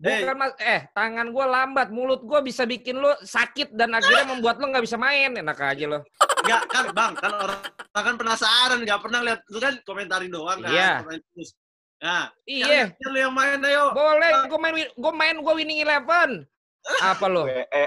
Bukan 0.00 0.36
mas, 0.36 0.52
eh 0.58 0.80
tangan 0.92 1.26
gue 1.28 1.44
lambat, 1.46 1.88
mulut 1.88 2.20
gue 2.20 2.40
bisa 2.40 2.64
bikin 2.64 2.96
lu 2.96 3.12
sakit 3.20 3.72
dan 3.72 3.92
akhirnya 3.92 4.32
membuat 4.32 4.56
lu 4.56 4.68
nggak 4.68 4.84
bisa 4.84 4.96
main. 4.96 5.32
Enak 5.34 5.56
aja 5.56 5.84
lo. 5.84 6.00
Enggak 6.40 6.62
kan 6.68 6.84
bang, 6.90 7.12
kan 7.16 7.32
orang 7.34 7.60
orang 7.68 8.04
kan 8.04 8.14
penasaran, 8.16 8.78
nggak 8.80 9.00
pernah 9.00 9.20
lihat, 9.20 9.40
lu 9.48 9.58
kan 9.60 9.74
komentarin 9.84 10.32
doang 10.32 10.60
kan. 10.60 10.72
Iya. 10.72 10.92
terus. 11.04 11.50
Nah, 12.00 12.32
Iya, 12.48 12.92
kan 12.92 13.08
lu 13.12 13.18
yang 13.20 13.32
main 13.32 13.60
ayo. 13.60 13.92
boleh. 13.92 14.30
Gue 14.48 14.56
main, 14.58 14.74
gue 14.88 15.12
main, 15.12 15.36
gue 15.36 15.54
winning 15.56 15.80
eleven. 15.80 16.30
Apa 17.04 17.24
lo? 17.28 17.44
WE. 17.48 17.84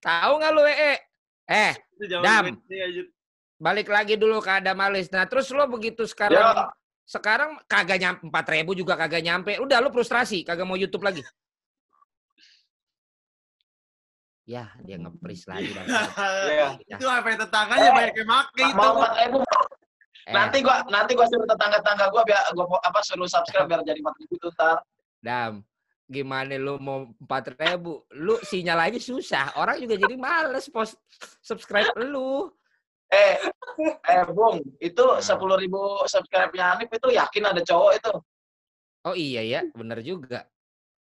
Tahu 0.00 0.32
nggak 0.36 0.52
lu 0.52 0.62
eh? 0.68 1.00
Eh, 1.48 1.72
jangan 2.04 2.24
Dam. 2.24 2.44
Balik 3.58 3.88
lagi 3.88 4.14
dulu 4.18 4.42
ke 4.42 4.50
Adam 4.62 4.78
Alis. 4.82 5.08
Nah, 5.10 5.24
terus 5.26 5.50
lo 5.54 5.64
begitu 5.70 6.04
Ya, 6.04 6.10
sekarang 6.10 6.46
sekarang 7.04 7.50
kagak 7.68 7.98
nyampe 8.00 8.20
empat 8.26 8.46
ribu 8.50 8.72
juga 8.72 8.94
kagak 8.96 9.22
nyampe. 9.22 9.56
Udah 9.60 9.78
lu 9.80 9.92
frustrasi, 9.92 10.42
kagak 10.42 10.66
mau 10.66 10.78
YouTube 10.78 11.04
lagi. 11.04 11.22
Ya, 14.44 14.68
dia 14.84 15.00
nge-freeze 15.00 15.48
lagi. 15.48 15.72
Bang. 15.72 15.88
Iya. 16.52 16.68
Itu 17.00 17.06
apa 17.08 17.26
yang 17.32 17.40
tetangganya 17.48 17.90
banyak 17.96 18.14
yang 18.20 18.28
make 18.28 18.52
itu. 18.60 18.76
mau 18.76 18.92
empat 19.00 19.12
ribu 19.24 19.38
Eh, 20.24 20.32
nanti 20.32 20.64
gua 20.64 20.80
nanti 20.88 21.12
gua 21.12 21.28
suruh 21.28 21.44
tetangga 21.44 21.84
tetangga 21.84 22.08
gua 22.08 22.24
biar 22.24 22.40
gua 22.56 22.80
apa 22.80 23.04
suruh 23.04 23.28
subscribe 23.28 23.68
biar 23.68 23.84
jadi 23.84 24.00
empat 24.00 24.16
ribu 24.24 24.40
tuh 24.40 24.48
ntar 24.56 24.80
Dam, 25.20 25.60
gimana 26.08 26.56
lu 26.56 26.80
mau 26.80 27.12
empat 27.12 27.52
ribu? 27.56 28.04
Lu 28.12 28.40
sinyal 28.44 28.88
aja 28.88 29.00
susah. 29.00 29.56
Orang 29.56 29.80
juga 29.80 30.00
jadi 30.00 30.16
males 30.16 30.68
post 30.72 30.96
subscribe 31.44 31.92
lu. 31.96 32.48
Eh 33.12 33.34
eh 34.12 34.24
bung 34.30 34.62
itu 34.78 35.04
Nah. 35.04 35.20
sepuluh 35.20 35.56
ribu 35.56 35.80
subscribe 36.06 36.52
nya 36.52 36.72
Hanif 36.74 36.88
itu 36.88 37.08
yakin 37.12 37.44
ada 37.44 37.60
cowok 37.60 37.92
itu 37.98 38.12
Oh 39.04 39.12
iya 39.12 39.44
ya, 39.44 39.60
bener 39.76 40.00
juga. 40.00 40.48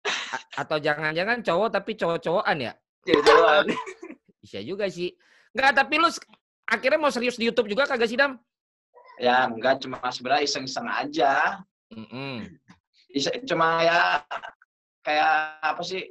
A- 0.06 0.62
atau 0.62 0.78
jangan-jangan 0.78 1.42
cowok 1.42 1.82
tapi 1.82 1.98
cowok-cowokan 1.98 2.58
ya? 2.62 2.74
Jalan. 3.10 3.74
Bisa 4.38 4.62
juga 4.70 4.86
sih. 4.86 5.18
Enggak, 5.50 5.82
tapi 5.82 5.98
lu 5.98 6.06
akhirnya 6.70 7.02
mau 7.02 7.10
serius 7.10 7.42
di 7.42 7.50
YouTube 7.50 7.74
juga 7.74 7.90
kagak 7.90 8.06
sih, 8.06 8.14
Dam? 8.14 8.38
ya 9.18 9.50
enggak 9.50 9.82
cuma 9.82 9.98
sebenarnya 10.14 10.46
iseng-iseng 10.46 10.86
aja 10.86 11.58
Mm-mm. 11.90 12.46
Isa- 13.10 13.34
cuma 13.50 13.82
ya 13.82 14.22
kayak 15.02 15.58
apa 15.58 15.82
sih 15.82 16.06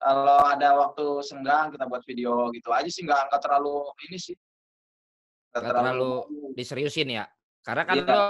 kalau 0.00 0.40
ada 0.40 0.72
waktu 0.72 1.04
senggang 1.20 1.68
kita 1.68 1.84
buat 1.84 2.00
video 2.08 2.48
gitu 2.56 2.72
aja 2.72 2.88
sih 2.88 3.04
nggak 3.04 3.28
nggak 3.28 3.42
terlalu 3.44 3.92
ini 4.08 4.16
sih 4.16 4.32
nggak 5.52 5.74
terlalu 5.76 6.12
diseriusin 6.56 7.08
ya. 7.12 7.24
Karena 7.60 7.82
kan 7.84 7.96
Iya. 7.96 8.08
lo 8.08 8.20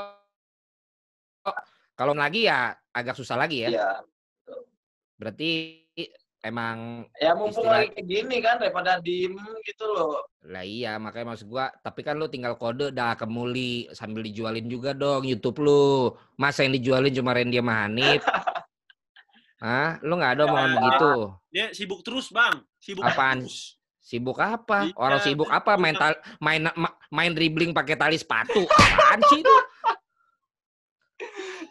kalau 1.93 2.15
lagi 2.17 2.47
ya 2.47 2.73
agak 2.91 3.15
susah 3.15 3.39
lagi 3.39 3.67
ya. 3.67 3.69
Iya. 3.71 3.91
Berarti 5.19 5.51
emang 6.43 7.07
ya 7.23 7.39
mumpung 7.39 7.63
Istilah- 7.63 7.87
lagi 7.87 7.95
kayak 7.95 8.07
gini 8.11 8.37
kan 8.43 8.59
daripada 8.59 8.99
diem 8.99 9.39
gitu 9.63 9.87
loh 9.87 10.27
lah 10.43 10.67
iya 10.67 10.99
makanya 10.99 11.31
maksud 11.31 11.47
gua 11.47 11.71
tapi 11.87 12.03
kan 12.03 12.19
lu 12.19 12.27
tinggal 12.27 12.59
kode 12.59 12.91
dah 12.91 13.15
ke 13.15 13.23
Muli 13.31 13.87
sambil 13.95 14.27
dijualin 14.27 14.67
juga 14.67 14.91
dong 14.91 15.23
YouTube 15.23 15.63
lu. 15.63 16.11
Masa 16.35 16.67
yang 16.67 16.75
dijualin 16.75 17.15
cuma 17.15 17.31
Randy 17.39 17.63
sama 17.63 17.87
Hanif? 17.87 18.27
Hah? 19.63 20.03
Lu 20.03 20.19
nggak 20.19 20.35
ada 20.35 20.43
omongan 20.51 20.67
Ya. 20.67 20.75
begitu? 20.75 21.13
Dia 21.55 21.67
sibuk 21.71 22.03
terus, 22.03 22.27
Bang. 22.35 22.67
Sibuk 22.83 23.07
Apaan? 23.07 23.47
terus. 23.47 23.79
Sibuk 24.03 24.35
apa? 24.37 24.91
Iya, 24.91 24.99
Orang 24.99 25.23
sibuk 25.23 25.47
apa? 25.47 25.73
punya- 25.73 25.81
Main 25.81 25.95
tal- 25.95 26.21
main 26.39 26.63
ma- 26.75 26.97
main 27.09 27.31
dribbling 27.31 27.71
pakai 27.71 27.95
tali 27.95 28.19
sepatu. 28.19 28.67
Apaan 28.67 29.23
sih 29.31 29.41
itu? 29.41 29.57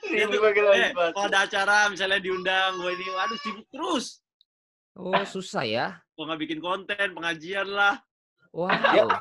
Tuh, 0.02 0.40
pakai 0.40 0.62
eh, 0.64 0.90
sepatu. 0.90 1.12
kalau 1.12 1.28
ada 1.28 1.40
acara 1.44 1.78
misalnya 1.88 2.18
diundang 2.18 2.80
gue 2.80 2.92
ini, 2.94 3.06
aduh 3.14 3.38
sibuk 3.38 3.68
terus. 3.68 4.06
Oh, 4.94 5.24
susah 5.26 5.64
ya. 5.64 5.88
Kok 6.16 6.24
nggak 6.24 6.40
bikin 6.40 6.60
konten, 6.60 7.08
pengajian 7.12 7.68
lah, 7.68 8.00
Wow. 8.52 8.68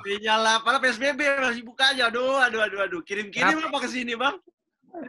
ininya 0.02 0.35
lah. 0.37 0.57
Padahal 0.61 0.83
PSBB 0.83 1.21
masih 1.40 1.62
buka 1.62 1.90
aja. 1.90 2.11
Aduh, 2.11 2.38
aduh, 2.38 2.62
aduh, 2.62 2.81
aduh. 2.81 3.00
Kirim-kirim 3.00 3.62
apa 3.62 3.79
ke 3.79 3.88
sini, 3.88 4.14
Bang? 4.14 4.38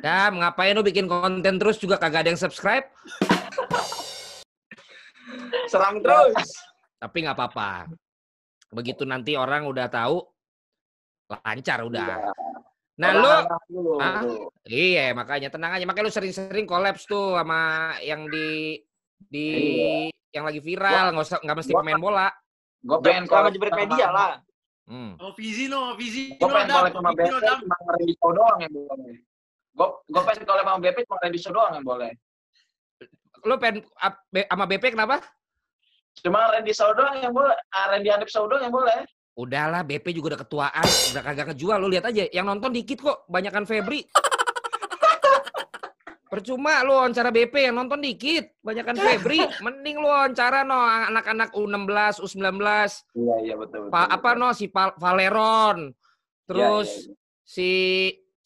Dam, 0.01 0.37
ngapain 0.37 0.73
lu 0.73 0.81
bikin 0.81 1.05
konten 1.05 1.57
terus 1.57 1.77
juga 1.77 1.97
kagak 1.97 2.25
ada 2.25 2.29
yang 2.29 2.37
subscribe? 2.37 2.85
Serang 5.65 6.01
terus. 6.01 6.37
Tapi 7.01 7.17
nggak 7.25 7.33
apa-apa. 7.33 7.89
Begitu 8.69 9.03
nanti 9.03 9.33
orang 9.33 9.65
udah 9.65 9.89
tahu, 9.89 10.21
lancar 11.27 11.81
udah. 11.81 12.29
Nah, 13.01 13.11
lu. 13.17 13.29
Hah? 13.97 14.21
Iya, 14.63 15.17
makanya 15.17 15.49
tenang 15.49 15.73
aja. 15.73 15.85
Makanya 15.89 16.05
lu 16.07 16.13
sering-sering 16.13 16.69
kolaps 16.69 17.09
tuh 17.09 17.33
sama 17.33 17.91
yang 18.05 18.29
di 18.29 18.77
di 19.17 19.47
yang 20.29 20.45
lagi 20.45 20.61
viral, 20.61 21.09
nggak 21.11 21.25
usah 21.25 21.39
nggak 21.41 21.57
mesti 21.57 21.73
Gua- 21.73 21.81
pemain 21.81 21.99
bola. 21.99 22.27
gue 22.81 22.97
pengen 22.97 23.29
Sama 23.29 23.33
collab 23.37 23.51
jebret 23.53 23.69
sama- 23.69 23.81
media 23.85 24.07
lah. 24.09 24.31
Hmm. 24.89 25.13
Oh, 25.21 25.31
Vizi 25.37 25.69
no, 25.69 25.93
Vizi 25.93 26.33
Gue 26.33 26.49
pengen 26.49 26.69
collab 26.73 26.93
sama 26.97 27.09
BP 27.13 27.29
cuma 27.61 27.75
Randy 27.85 28.13
Show 28.17 28.31
doang 28.33 28.57
yang 28.57 28.73
boleh. 28.73 29.13
Gue 29.71 29.87
gue 30.09 30.21
pengen 30.25 30.43
collab 30.49 30.65
sama 30.65 30.79
BP 30.79 30.97
cuma 31.05 31.17
Randy 31.21 31.39
Show 31.41 31.53
doang 31.53 31.71
yang 31.77 31.85
boleh. 31.85 32.11
Lu 33.41 33.53
pengen 33.57 33.77
sama 34.47 34.65
BP 34.65 34.83
kenapa? 34.89 35.21
Cuma 36.19 36.51
Randy 36.51 36.71
Show 36.71 36.91
doang 36.91 37.15
yang 37.17 37.31
boleh. 37.31 37.55
Ah, 37.71 37.89
Randy 37.89 38.11
Hanif 38.11 38.27
Show 38.27 38.45
doang 38.45 38.61
yang 38.61 38.75
boleh. 38.75 39.07
Udahlah, 39.31 39.81
BP 39.81 40.11
juga 40.11 40.35
udah 40.35 40.41
ketuaan, 40.43 40.87
udah 41.15 41.21
kagak 41.23 41.55
ngejual. 41.55 41.77
Lu 41.79 41.87
lihat 41.87 42.03
aja, 42.03 42.27
yang 42.29 42.43
nonton 42.43 42.69
dikit 42.69 42.99
kok, 42.99 43.17
banyakan 43.25 43.63
Febri. 43.63 44.03
Percuma 46.31 46.79
lu 46.83 46.95
wawancara 46.95 47.27
BP 47.27 47.67
yang 47.67 47.75
nonton 47.75 47.99
dikit, 47.99 48.55
banyakan 48.59 48.95
Febri. 48.95 49.43
Mending 49.59 49.99
lu 49.99 50.07
wawancara 50.07 50.63
no 50.63 50.79
anak-anak 50.79 51.51
U16, 51.51 52.23
U19, 52.23 52.55
Iya 53.11 53.35
iya 53.43 53.55
betul. 53.55 53.91
Pa- 53.91 54.07
betul, 54.07 54.15
apa 54.15 54.29
betul. 54.31 54.39
no 54.39 54.47
si 54.51 54.65
Val- 54.67 54.95
Valeron. 54.95 55.77
Terus 56.47 56.87
Iya, 56.87 57.03
iya, 57.03 57.15
si 57.43 57.69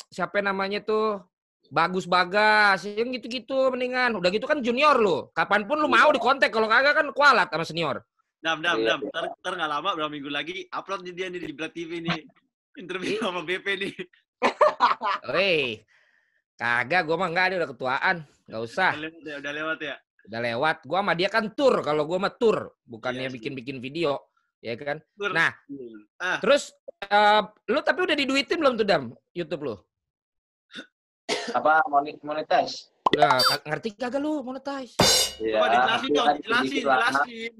siapa 0.09 0.41
namanya 0.41 0.81
tuh 0.81 1.21
Bagus 1.75 2.07
Bagas, 2.07 2.87
yang 2.87 3.11
gitu-gitu 3.11 3.67
mendingan. 3.67 4.15
Udah 4.15 4.31
gitu 4.31 4.47
kan 4.47 4.63
junior 4.63 4.95
lu. 4.95 5.27
Kapan 5.35 5.67
pun 5.67 5.75
lu 5.75 5.91
mau 5.91 6.07
di 6.15 6.23
kontak, 6.23 6.47
kalau 6.47 6.71
kagak 6.71 6.95
kan 6.95 7.11
kualat 7.11 7.51
sama 7.51 7.67
senior. 7.67 7.99
Dam, 8.39 8.63
dam, 8.63 8.79
Iya, 8.79 8.95
dam. 8.95 8.99
Ntar, 9.11 9.23
ntar 9.43 9.53
nggak 9.59 9.71
lama, 9.75 9.89
berapa 9.91 10.07
minggu 10.07 10.31
lagi, 10.31 10.63
upload 10.71 11.03
nih 11.03 11.13
dia 11.17 11.27
nih 11.27 11.43
di 11.43 11.51
Black 11.51 11.75
TV 11.75 11.99
nih. 11.99 12.23
Interview 12.81 13.19
sama 13.19 13.43
BP 13.43 13.67
nih. 13.75 13.93
Weh, 15.35 15.83
kagak, 16.55 17.03
gua 17.03 17.15
mah 17.19 17.27
enggak 17.27 17.45
dia 17.51 17.57
udah 17.59 17.71
ketuaan. 17.75 18.15
Nggak 18.47 18.61
usah, 18.63 18.91
Udah 18.95 19.03
lewat 19.03 19.23
ya, 19.27 19.35
udah 19.41 19.51
lewat 19.51 19.79
ya. 19.83 19.95
udah 20.31 20.39
lewat. 20.47 20.77
Gua 20.87 20.99
sama 21.03 21.13
dia 21.19 21.27
kan 21.27 21.45
tur, 21.51 21.75
kalau 21.83 22.03
gua 22.07 22.17
mah 22.23 22.33
tur, 22.39 22.71
bukannya 22.87 23.27
Iya 23.27 23.35
bikin-bikin 23.35 23.83
video, 23.83 24.31
ya 24.63 24.79
kan. 24.79 25.03
Tur. 25.19 25.35
Nah. 25.35 25.51
ah, 26.23 26.39
Terus 26.39 26.71
eh, 27.03 27.41
lu 27.67 27.79
tapi 27.83 27.99
udah 28.07 28.15
diduitin 28.15 28.63
belum 28.63 28.79
tuh 28.79 28.87
Dam 28.87 29.11
YouTube 29.35 29.67
lu? 29.67 29.75
Apa 31.53 31.85
monetize? 32.23 32.89
Nah, 33.13 33.37
ngerti 33.67 33.93
kagak 33.93 34.17
lu 34.17 34.41
monetize? 34.41 34.97
Iya. 35.37 35.61
coba 35.61 35.67
dijelasin 35.69 36.09
dong, 36.15 36.27
jelasin, 36.41 36.83
lah. 36.87 36.97
jelasin. 36.97 37.53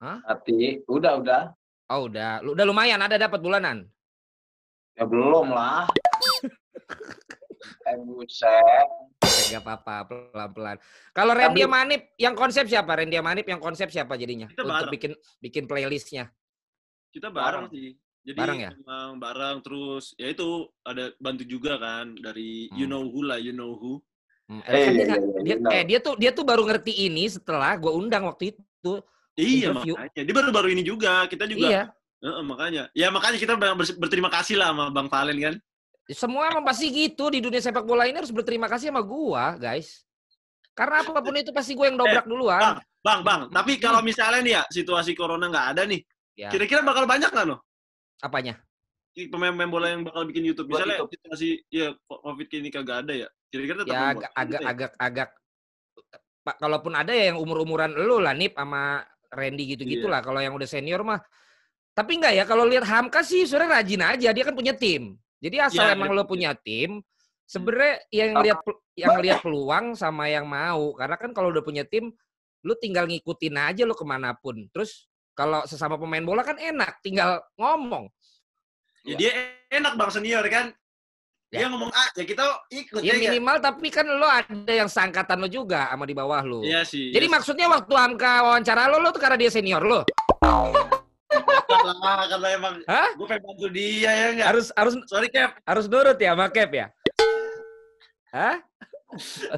Hati. 0.00 0.60
Udah 0.88 1.12
udah. 1.20 1.42
Oh 1.90 2.06
udah, 2.06 2.40
lu 2.40 2.56
udah 2.56 2.64
lumayan 2.66 3.02
ada 3.02 3.20
dapat 3.20 3.38
bulanan. 3.42 3.86
Ya 4.96 5.04
belum 5.06 5.52
lah. 5.52 5.86
eh 7.88 7.96
buset. 8.02 8.88
Enggak 9.20 9.62
apa-apa, 9.66 9.94
pelan-pelan. 10.06 10.76
Kalau 11.10 11.32
Randy 11.34 11.66
Hanif, 11.66 12.02
yang 12.16 12.34
konsep 12.38 12.70
siapa? 12.70 12.94
Randy 12.94 13.18
Hanif 13.18 13.46
yang 13.46 13.58
konsep 13.58 13.90
siapa 13.90 14.14
jadinya? 14.14 14.46
Kita 14.48 14.62
Untuk 14.62 14.74
bareng. 14.74 14.92
bikin 14.94 15.12
bikin 15.42 15.64
playlistnya. 15.66 16.30
Kita 17.10 17.28
bareng 17.34 17.66
sih. 17.74 17.98
Jadi 18.20 18.36
Bareng 18.36 18.60
ya? 18.60 18.70
emang 18.76 19.16
bareng 19.16 19.56
terus 19.64 20.12
ya 20.14 20.28
itu 20.28 20.68
ada 20.84 21.08
bantu 21.16 21.42
juga 21.42 21.80
kan 21.80 22.12
dari 22.14 22.68
you 22.76 22.84
Hmm. 22.84 22.92
know 22.92 23.04
who 23.08 23.24
lah, 23.24 23.40
you 23.40 23.50
know 23.50 23.72
who. 23.74 23.96
Hmm, 24.44 24.60
Eh, 24.66 24.76
kan 24.82 24.92
dia, 24.92 25.06
iya, 25.06 25.16
iya, 25.16 25.40
dia, 25.40 25.56
eh, 25.72 25.84
dia 25.86 25.98
tuh 26.02 26.14
dia 26.20 26.30
tuh 26.30 26.44
baru 26.44 26.66
ngerti 26.66 27.08
ini 27.08 27.30
setelah 27.30 27.78
gue 27.80 27.88
undang 27.88 28.28
waktu 28.28 28.52
itu. 28.52 28.92
Iya 29.38 29.72
Interview. 29.72 29.94
makanya. 29.96 30.22
Dia 30.26 30.34
baru-baru 30.36 30.68
ini 30.74 30.82
juga. 30.82 31.24
Kita 31.26 31.48
juga. 31.48 31.68
Iya. 31.70 31.82
Heeh, 32.20 32.42
makanya. 32.44 32.82
Ya 32.92 33.08
makanya 33.08 33.38
kita 33.40 33.56
ber- 33.56 33.72
ber- 33.72 33.96
berterima 33.96 34.28
kasih 34.28 34.60
lah 34.60 34.74
sama 34.74 34.92
Bang 34.92 35.08
Valen 35.08 35.38
kan. 35.40 35.54
Semua 36.10 36.50
emang 36.50 36.66
pasti 36.66 36.90
gitu 36.90 37.30
di 37.30 37.38
dunia 37.40 37.62
sepak 37.62 37.86
bola 37.86 38.04
ini 38.04 38.18
harus 38.18 38.34
berterima 38.34 38.66
kasih 38.66 38.90
sama 38.90 39.00
gua, 39.00 39.54
guys. 39.56 40.02
Karena 40.74 41.00
apa 41.00 41.22
pun 41.22 41.32
itu 41.32 41.54
pasti 41.54 41.72
gue 41.72 41.86
yang 41.86 41.96
dobrak 41.96 42.26
duluan. 42.26 42.82
Bang, 43.00 43.24
bang. 43.24 43.48
Tapi 43.48 43.78
Hmm. 43.78 43.82
kalau 43.82 44.00
misalnya 44.04 44.40
nih 44.42 44.54
ya 44.60 44.62
situasi 44.68 45.14
corona 45.14 45.46
nggak 45.48 45.66
ada 45.72 45.82
nih, 45.86 46.02
Ya. 46.36 46.50
kira-kira 46.50 46.82
bakal 46.82 47.06
banyak 47.08 47.30
nggak 47.30 47.46
no? 47.48 47.62
Apanya? 48.20 48.54
Pemain-pemain 49.16 49.68
bola 49.68 49.86
yang 49.90 50.06
bakal 50.06 50.22
bikin 50.28 50.46
YouTube. 50.46 50.70
Buat 50.70 50.86
Misalnya 50.86 50.98
YouTube. 51.02 51.12
situasi 51.18 51.48
ya 51.68 51.88
COVID 52.08 52.48
ini 52.56 52.68
kagak 52.70 52.96
ada 53.06 53.12
ya. 53.26 53.28
Kira-kira 53.50 53.76
tetap 53.82 53.92
Ya 53.92 54.02
agak 54.14 54.30
agak 54.38 54.60
ya? 54.60 54.68
agak 54.70 54.90
agak 54.96 55.28
Pak 56.40 56.56
kalaupun 56.56 56.92
ada 56.96 57.12
ya 57.12 57.34
yang 57.34 57.38
umur-umuran 57.42 57.92
lu 57.92 58.16
lah 58.22 58.32
Nip 58.32 58.56
sama 58.56 59.04
Randy 59.28 59.76
Iya. 59.76 60.08
lah 60.08 60.20
kalau 60.24 60.40
yang 60.40 60.54
udah 60.56 60.68
senior 60.70 61.02
mah. 61.04 61.20
Tapi 61.92 62.16
enggak 62.16 62.32
ya 62.38 62.44
kalau 62.46 62.64
lihat 62.64 62.86
Hamka 62.86 63.20
sih 63.26 63.44
sebenarnya 63.44 63.82
rajin 63.82 64.02
aja 64.06 64.28
dia 64.32 64.44
kan 64.46 64.54
punya 64.56 64.72
tim. 64.72 65.18
Jadi 65.42 65.56
asal 65.58 65.84
Iya, 65.90 65.96
emang 65.98 66.14
dia 66.14 66.16
lo 66.16 66.24
punya 66.24 66.50
punya 66.54 66.62
tim 66.62 66.90
sebenarnya 67.50 67.94
yang 68.14 68.30
lihat 68.46 68.58
yang 68.94 69.14
lihat 69.18 69.38
peluang 69.42 69.98
sama 69.98 70.30
yang 70.30 70.46
mau 70.46 70.94
karena 70.94 71.18
kan 71.18 71.34
kalau 71.34 71.50
udah 71.50 71.66
punya 71.66 71.82
tim 71.82 72.14
lu 72.62 72.78
tinggal 72.78 73.10
ngikutin 73.10 73.58
aja 73.58 73.82
lu 73.82 73.98
ke 73.98 74.06
mana 74.06 74.30
pun 74.38 74.70
terus 74.70 75.09
kalau 75.40 75.64
sesama 75.64 75.96
pemain 75.96 76.20
bola 76.20 76.44
kan 76.44 76.54
enak 76.54 77.00
tinggal 77.00 77.40
ngomong 77.56 78.12
Ya 79.00 79.16
dia 79.16 79.32
enak 79.72 79.96
bang 79.96 80.10
senior 80.12 80.44
kan. 80.44 80.76
Dia 81.48 81.64
Ya. 81.64 81.66
ngomong 81.66 81.88
A, 81.88 82.04
ya 82.14 82.22
kita 82.22 82.44
ikut 82.68 83.00
ya 83.00 83.10
ya. 83.10 83.12
nggak? 83.16 83.32
minimal 83.32 83.56
tapi 83.58 83.88
kan 83.88 84.04
lo 84.06 84.28
ada 84.28 84.52
yang 84.70 84.86
sangkatan 84.86 85.40
lo 85.40 85.48
juga 85.48 85.88
sama 85.88 86.04
di 86.04 86.12
bawah 86.12 86.44
lo 86.44 86.60
Iya 86.60 86.84
sih. 86.84 87.08
jadi 87.10 87.26
yes. 87.26 87.32
maksudnya 87.32 87.66
waktu 87.66 87.90
Hamka 87.90 88.44
wawancara 88.44 88.86
lo 88.86 89.00
lo 89.00 89.08
tuh 89.10 89.18
karena 89.18 89.34
dia 89.34 89.48
senior 89.48 89.80
lo 89.80 90.04
lah 91.80 92.28
karena 92.28 92.48
emang 92.54 92.74
Hah? 92.86 93.08
gue 93.16 93.26
pengen 93.26 93.42
bantu 93.50 93.66
dia 93.72 94.10
ya 94.10 94.26
enggak. 94.30 94.46
harus 94.52 94.66
harus 94.76 94.94
Sorry 95.08 95.26
Cap. 95.26 95.58
harus 95.64 95.88
nurut 95.88 96.18
ya 96.18 96.30
sama 96.36 96.46
Cap 96.52 96.70
ya 96.70 96.86
Hah? 98.30 98.56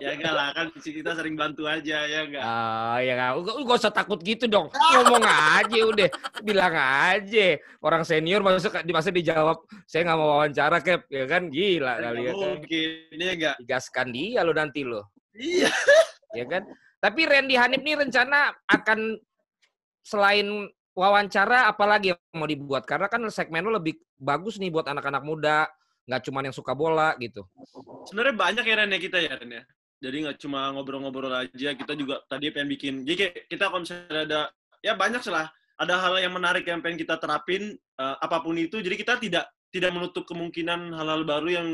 Ya 0.00 0.16
enggak 0.16 0.32
lah 0.32 0.48
kan 0.56 0.66
kita 0.80 1.12
sering 1.12 1.36
bantu 1.36 1.68
aja 1.68 2.08
ya 2.08 2.24
enggak. 2.24 2.40
Ah, 2.40 2.96
ya 3.04 3.12
nggak, 3.12 3.30
Nggak- 3.44 3.56
nggak 3.68 3.78
usah 3.84 3.92
takut 3.92 4.16
gitu 4.24 4.48
dong. 4.48 4.72
Ngomong 4.72 5.20
aja 5.24 5.78
udah, 5.84 6.08
bilang 6.40 6.72
aja. 6.72 7.60
Orang 7.84 8.02
senior 8.08 8.40
masa 8.40 8.80
di 8.80 8.92
masa 8.96 9.12
dijawab, 9.12 9.60
saya 9.84 10.08
nggak 10.08 10.18
mau 10.18 10.40
wawancara 10.40 10.80
Cap, 10.80 11.04
ya 11.12 11.24
kan 11.28 11.52
gila 11.52 12.00
kali 12.00 12.20
ya. 12.24 12.32
Enggak 12.32 12.40
kan. 12.40 12.48
mungkin 12.56 12.88
ya 13.20 13.32
enggak. 13.36 13.54
Digaskan 13.60 14.06
dia 14.08 14.40
lo 14.40 14.52
nanti 14.56 14.80
lo, 14.88 15.12
Iya. 15.36 15.68
ya 16.38 16.44
kan. 16.48 16.62
Tapi 17.02 17.20
Randy 17.26 17.54
Hanif 17.58 17.82
nih 17.82 17.96
rencana 17.98 18.56
akan 18.70 19.20
selain 20.00 20.48
wawancara 20.92 21.68
apalagi 21.68 22.12
yang 22.12 22.20
mau 22.36 22.48
dibuat 22.48 22.84
karena 22.84 23.08
kan 23.08 23.20
segmen 23.28 23.64
lo 23.64 23.76
lebih 23.76 23.96
bagus 24.16 24.60
nih 24.60 24.68
buat 24.68 24.84
anak-anak 24.84 25.24
muda 25.24 25.64
nggak 26.08 26.22
cuma 26.26 26.42
yang 26.42 26.54
suka 26.54 26.72
bola 26.74 27.14
gitu 27.22 27.46
Sebenarnya 28.08 28.34
banyak 28.34 28.64
ya 28.66 28.74
Ren 28.82 28.90
ya 28.90 29.00
kita 29.00 29.18
ya 29.22 29.32
Ren 29.38 29.62
ya. 29.62 29.64
Jadi 30.02 30.16
nggak 30.26 30.38
cuma 30.42 30.74
ngobrol-ngobrol 30.74 31.30
aja, 31.30 31.70
kita 31.78 31.94
juga 31.94 32.18
tadi 32.26 32.50
pengen 32.50 32.68
bikin. 32.74 32.94
Jadi 33.06 33.14
kayak 33.14 33.34
kita 33.46 33.64
kalau 33.70 33.80
misalnya 33.86 34.20
ada 34.26 34.40
ya 34.82 34.98
banyak 34.98 35.22
lah 35.30 35.46
ada 35.78 35.94
hal 36.02 36.14
yang 36.18 36.34
menarik 36.34 36.66
yang 36.66 36.82
pengen 36.82 36.98
kita 37.06 37.22
terapin 37.22 37.78
eh, 37.78 38.16
apa 38.18 38.42
pun 38.42 38.58
itu. 38.58 38.82
Jadi 38.82 38.98
kita 38.98 39.22
tidak 39.22 39.46
tidak 39.70 39.90
menutup 39.94 40.26
kemungkinan 40.26 40.90
hal-hal 40.90 41.22
baru 41.22 41.48
yang 41.54 41.68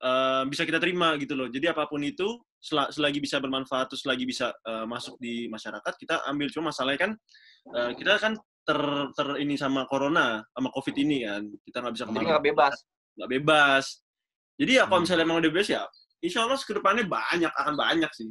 eh, 0.00 0.42
bisa 0.48 0.64
kita 0.64 0.80
terima 0.80 1.20
gitu 1.20 1.36
loh. 1.36 1.52
Jadi 1.52 1.68
apa 1.68 1.84
pun 1.84 2.00
itu 2.00 2.40
sel- 2.56 2.88
selagi 2.88 3.20
bisa 3.20 3.36
bermanfaat 3.44 3.92
terus 3.92 4.08
selagi 4.08 4.24
bisa 4.24 4.56
eh, 4.64 4.88
masuk 4.88 5.20
di 5.20 5.44
masyarakat 5.52 5.92
kita 6.00 6.24
ambil. 6.32 6.48
Cuma 6.48 6.72
masalahnya 6.72 7.00
kan 7.04 7.12
eh, 7.76 7.92
kita 7.92 8.16
kan 8.16 8.40
ter, 8.64 8.80
ter 9.12 9.28
ini 9.38 9.54
sama 9.60 9.84
corona 9.84 10.40
sama 10.50 10.72
covid 10.72 10.96
ini 10.96 11.28
kan 11.28 11.44
kita 11.60 11.76
nggak 11.84 11.94
bisa 11.94 12.04
Jadi 12.08 12.12
ke 12.12 12.16
mana 12.18 12.28
nggak 12.34 12.44
bebas. 12.50 12.76
Nggak 13.16 13.30
bebas. 13.32 13.84
Jadi 14.56 14.72
ya 14.76 14.84
kalau 14.84 15.00
Hmm. 15.00 15.04
misalnya 15.04 15.24
emang 15.24 15.38
udah 15.40 15.50
bebas 15.52 15.68
ya, 15.68 15.82
insya 16.20 16.38
Allah 16.44 16.56
ke 16.56 16.72
depannya 16.72 17.04
banyak 17.04 17.52
akan 17.52 17.74
banyak 17.76 18.10
sih. 18.12 18.28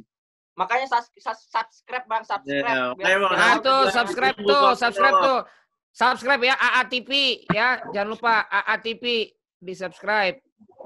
Makanya 0.56 0.86
sus- 0.88 1.12
sus- 1.20 1.46
subscribe 1.52 2.06
bang, 2.08 2.22
subscribe. 2.24 2.64
Ya, 2.64 2.82
Biar- 2.96 3.18
biar- 3.20 3.34
Nah 3.36 3.36
Nah, 3.36 3.54
tuh 3.60 3.82
subscribe 3.92 4.36
tuh, 4.40 4.68
subscribe 4.74 5.16
tuh. 5.20 5.40
Subscribe 5.92 6.42
ya 6.44 6.54
AA 6.56 6.82
TV 6.88 7.10
ya. 7.48 7.68
Jangan 7.92 8.08
lupa 8.08 8.44
AA 8.48 8.74
TV 8.80 9.04
di 9.56 9.72
subscribe 9.72 10.36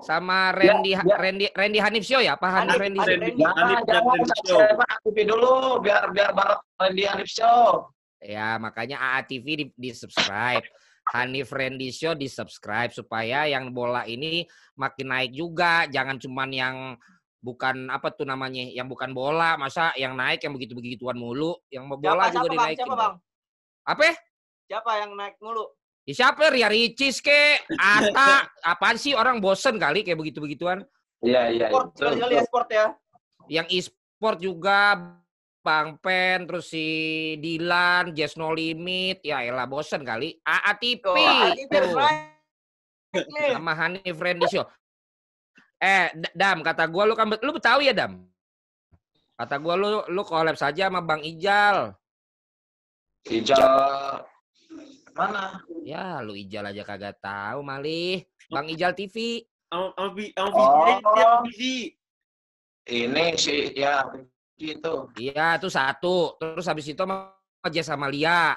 sama 0.02 0.54
Randy 0.54 0.94
ya. 0.94 1.02
Randy 1.02 1.46
Randy 1.50 1.78
Hanif 1.78 2.04
Show 2.06 2.22
ya, 2.22 2.34
Pak 2.34 2.46
Hanif 2.46 2.78
Hanif, 2.78 2.82
Randy. 2.82 2.98
Hanif. 2.98 3.10
Randy, 3.10 3.30
Jangan, 3.36 3.54
Hanif 3.58 3.78
Randy 3.90 4.30
Show. 4.46 4.60
aktifin 4.86 5.26
dulu 5.26 5.52
biar 5.82 6.02
biar 6.10 6.30
bareng 6.30 6.60
Randy 6.78 7.04
Hanif 7.06 7.28
Show. 7.30 7.90
Ya, 8.20 8.58
makanya 8.58 8.96
AA 9.00 9.20
TV 9.24 9.46
di, 9.56 9.64
di 9.74 9.90
subscribe. 9.90 10.62
Hanif 11.10 11.50
Randy 11.50 11.90
Show 11.90 12.14
di 12.14 12.30
subscribe 12.30 12.92
supaya 12.94 13.48
yang 13.48 13.72
bola 13.72 14.06
ini 14.06 14.44
makin 14.76 15.10
naik 15.10 15.32
juga. 15.34 15.88
Jangan 15.90 16.20
cuman 16.20 16.50
yang 16.52 16.76
bukan 17.40 17.88
apa 17.88 18.12
tuh 18.12 18.28
namanya, 18.28 18.68
yang 18.68 18.86
bukan 18.86 19.10
bola, 19.16 19.56
masa 19.56 19.90
yang 19.96 20.12
naik 20.14 20.44
yang 20.44 20.52
begitu-begituan 20.54 21.16
mulu, 21.16 21.56
yang 21.72 21.88
bola 21.88 22.28
Siapa, 22.28 22.30
juga 22.30 22.30
siapa 22.30 22.44
bang? 22.44 22.52
dinaikin. 22.52 22.78
Siapa 22.78 22.92
dong. 22.92 23.00
bang? 23.00 23.14
Apa? 23.88 24.02
ya? 24.04 24.14
Siapa 24.70 24.90
yang 25.02 25.10
naik 25.16 25.36
mulu? 25.40 25.64
Ya, 26.06 26.14
siapa? 26.14 26.42
Ria 26.52 26.68
Ricis 26.70 27.16
ke? 27.18 27.64
Ata? 27.74 28.46
Apaan 28.62 28.96
sih 29.00 29.16
orang 29.16 29.42
bosen 29.42 29.76
kali 29.80 30.06
kayak 30.06 30.20
begitu-begituan? 30.20 30.84
Iya 31.20 31.42
iya. 31.52 31.66
Sport, 31.68 31.86
sekali-sekali 31.96 32.34
ya 32.36 32.44
sport 32.48 32.68
ya. 32.72 32.86
Yang 33.50 33.66
e-sport 33.76 34.38
juga 34.40 34.78
Bang 35.60 36.00
Pen, 36.00 36.48
terus 36.48 36.72
si 36.72 36.88
Dilan, 37.36 38.16
Jazz 38.16 38.34
No 38.40 38.50
Limit, 38.52 39.20
ya 39.20 39.44
elah 39.44 39.68
bosen 39.68 40.00
kali. 40.00 40.40
AA 40.40 40.72
TV. 40.80 41.04
Tuh, 41.04 41.16
ini 41.52 41.64
biar 41.68 41.84
tuh. 41.84 41.96
naik 42.00 43.26
nih. 43.28 43.50
sama 43.58 43.72
Hanif. 43.76 44.16
Eh, 45.80 46.06
Dam, 46.32 46.60
kata 46.64 46.84
gua 46.88 47.04
lu 47.08 47.12
kan 47.16 47.28
lu 47.28 47.52
Betawi 47.52 47.92
ya, 47.92 47.94
Dam? 47.96 48.24
Kata 49.36 49.56
gua 49.60 49.74
lu 49.76 49.88
lu 50.08 50.22
collab 50.24 50.56
saja 50.56 50.88
sama 50.88 51.04
Bang 51.04 51.20
Ijal. 51.24 51.92
Hijau 53.28 54.24
mana? 55.12 55.60
Ya, 55.84 56.24
lu 56.24 56.32
Ijal 56.32 56.72
aja 56.72 56.82
kagak 56.84 57.20
tahu 57.20 57.60
malih. 57.60 58.24
Bang 58.48 58.72
Ijal 58.72 58.96
TV. 58.96 59.44
Oh. 59.70 59.92
Ini 62.90 63.24
sih 63.38 63.70
ya 63.76 64.02
gitu. 64.60 65.08
Iya, 65.16 65.56
itu 65.56 65.68
satu. 65.72 66.36
Terus 66.36 66.66
habis 66.68 66.86
itu 66.86 67.00
sama 67.00 67.32
Jess 67.72 67.88
sama 67.88 68.06
Lia. 68.12 68.54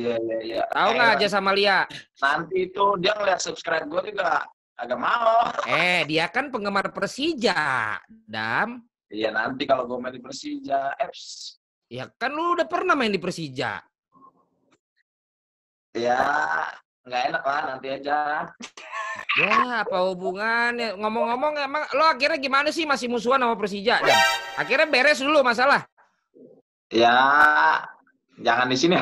Iya 0.00 0.16
iya 0.16 0.38
iya. 0.40 0.62
Tahu 0.70 0.90
nggak 0.96 1.12
Eh, 1.12 1.18
Jess 1.20 1.34
sama 1.34 1.50
Lia? 1.52 1.84
Nanti 2.22 2.70
itu 2.70 2.84
dia 3.02 3.12
ngeliat 3.18 3.40
subscribe 3.42 3.84
gue 3.90 4.14
juga 4.14 4.46
agak 4.78 4.98
mau. 4.98 5.50
Eh, 5.68 6.08
dia 6.08 6.30
kan 6.32 6.48
penggemar 6.48 6.88
Persija, 6.94 7.98
Dam. 8.08 8.80
Iya 9.10 9.34
nanti 9.34 9.66
kalau 9.66 9.90
gue 9.90 9.98
main 9.98 10.14
di 10.14 10.22
Persija, 10.22 10.94
Eps. 10.96 11.58
Ya 11.90 12.06
kan 12.14 12.30
lu 12.30 12.54
udah 12.54 12.64
pernah 12.70 12.94
main 12.94 13.10
di 13.10 13.18
Persija. 13.18 13.82
Ya 15.90 16.22
nggak 17.10 17.22
enak 17.34 17.42
lah 17.42 17.60
nanti 17.74 17.86
aja. 17.90 18.46
Ya, 19.34 19.82
apa 19.82 19.98
hubungannya? 20.06 20.94
Ngomong-ngomong 20.94 21.58
emang 21.58 21.82
lo 21.98 22.06
akhirnya 22.06 22.38
gimana 22.38 22.70
sih 22.70 22.86
masih 22.86 23.10
musuhan 23.10 23.42
sama 23.42 23.58
Persija? 23.58 23.98
Dam? 23.98 24.18
Akhirnya 24.54 24.86
beres 24.86 25.18
dulu 25.18 25.42
masalah. 25.42 25.82
Ya 26.94 27.18
jangan 28.38 28.70
di 28.70 28.78
sini. 28.78 28.94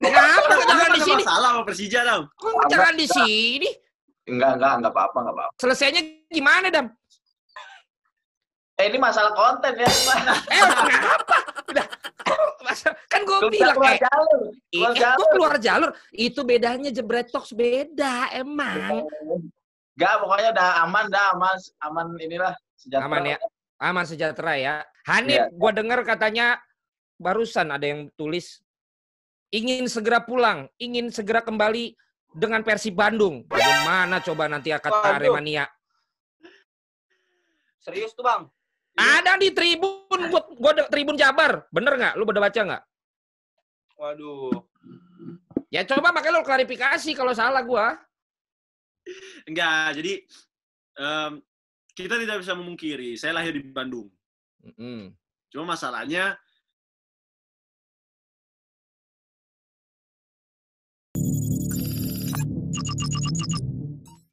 Kenapa 0.00 0.52
jangan 0.68 0.90
di 0.92 1.00
sini? 1.00 1.22
masalah 1.24 1.48
sama 1.56 1.62
Persija, 1.64 2.00
Dam. 2.04 2.20
Kok 2.36 2.68
jangan 2.68 2.94
di 2.96 3.06
sini? 3.08 3.68
enggak 4.30 4.60
enggak 4.60 4.72
enggak 4.78 4.92
apa-apa 4.94 5.18
enggak 5.24 5.34
apa-apa. 5.40 5.52
Selesainya 5.58 6.00
gimana, 6.28 6.68
Dam? 6.68 6.86
Eh 8.80 8.88
ini 8.88 8.96
masalah 8.96 9.36
konten 9.36 9.76
ya. 9.76 9.84
Eh, 9.84 10.64
kenapa? 10.64 11.36
Udah. 11.68 11.86
Kan 13.12 13.20
gue 13.28 13.38
bilang, 13.52 13.76
keluar 13.76 13.92
eh, 13.92 14.00
jalur. 14.00 14.40
keluar 14.72 14.92
eh, 14.94 14.96
jalur. 14.96 15.18
kok 15.20 15.28
keluar 15.36 15.54
jalur? 15.60 15.90
Itu 16.16 16.40
bedanya 16.48 16.88
Jebret 16.88 17.28
Talks 17.28 17.52
beda, 17.52 18.32
emang. 18.32 19.04
Enggak, 19.98 20.14
pokoknya 20.24 20.48
udah 20.56 20.68
aman 20.88 21.04
dah, 21.12 21.24
aman, 21.36 21.56
aman 21.84 22.06
inilah 22.16 22.52
sejahtera. 22.78 23.04
Aman 23.10 23.22
ya? 23.28 23.38
Aman 23.82 24.04
sejahtera 24.08 24.52
ya. 24.56 24.74
Hanif, 25.04 25.36
Iya. 25.36 25.44
gue 25.52 25.70
dengar 25.76 26.00
katanya 26.08 26.56
barusan 27.20 27.68
ada 27.68 27.84
yang 27.84 28.08
tulis 28.16 28.64
ingin 29.52 29.90
segera 29.90 30.24
pulang, 30.24 30.70
ingin 30.80 31.12
segera 31.12 31.44
kembali 31.44 31.92
dengan 32.32 32.62
Persib 32.64 32.96
Bandung. 32.96 33.44
Bagaimana 33.44 34.22
coba 34.24 34.46
nanti 34.48 34.72
kata. 34.72 35.20
Aremania? 35.20 35.66
Serius 37.82 38.14
tuh 38.14 38.24
bang? 38.24 38.46
Ada 38.98 39.38
di 39.38 39.54
Tribun, 39.54 40.20
buat 40.30 40.46
gua 40.58 40.72
Tribun 40.88 41.16
Jabar. 41.16 41.66
Bener 41.70 41.94
nggak? 41.96 42.14
Lu 42.18 42.26
udah 42.26 42.42
baca 42.42 42.60
nggak? 42.60 42.82
Waduh. 44.00 44.64
Ya 45.70 45.86
coba 45.86 46.10
makanya 46.10 46.40
lu 46.40 46.46
klarifikasi 46.46 47.10
kalau 47.14 47.30
salah 47.30 47.62
gua. 47.62 47.94
Enggak, 49.46 50.02
jadi 50.02 50.12
em, 50.98 51.32
kita 51.94 52.18
tidak 52.18 52.42
bisa 52.42 52.52
memungkiri. 52.58 53.14
Saya 53.14 53.38
lahir 53.38 53.54
di 53.54 53.62
Bandung. 53.70 54.10
Mm-mm. 54.60 55.14
Cuma 55.50 55.74
masalahnya 55.74 56.36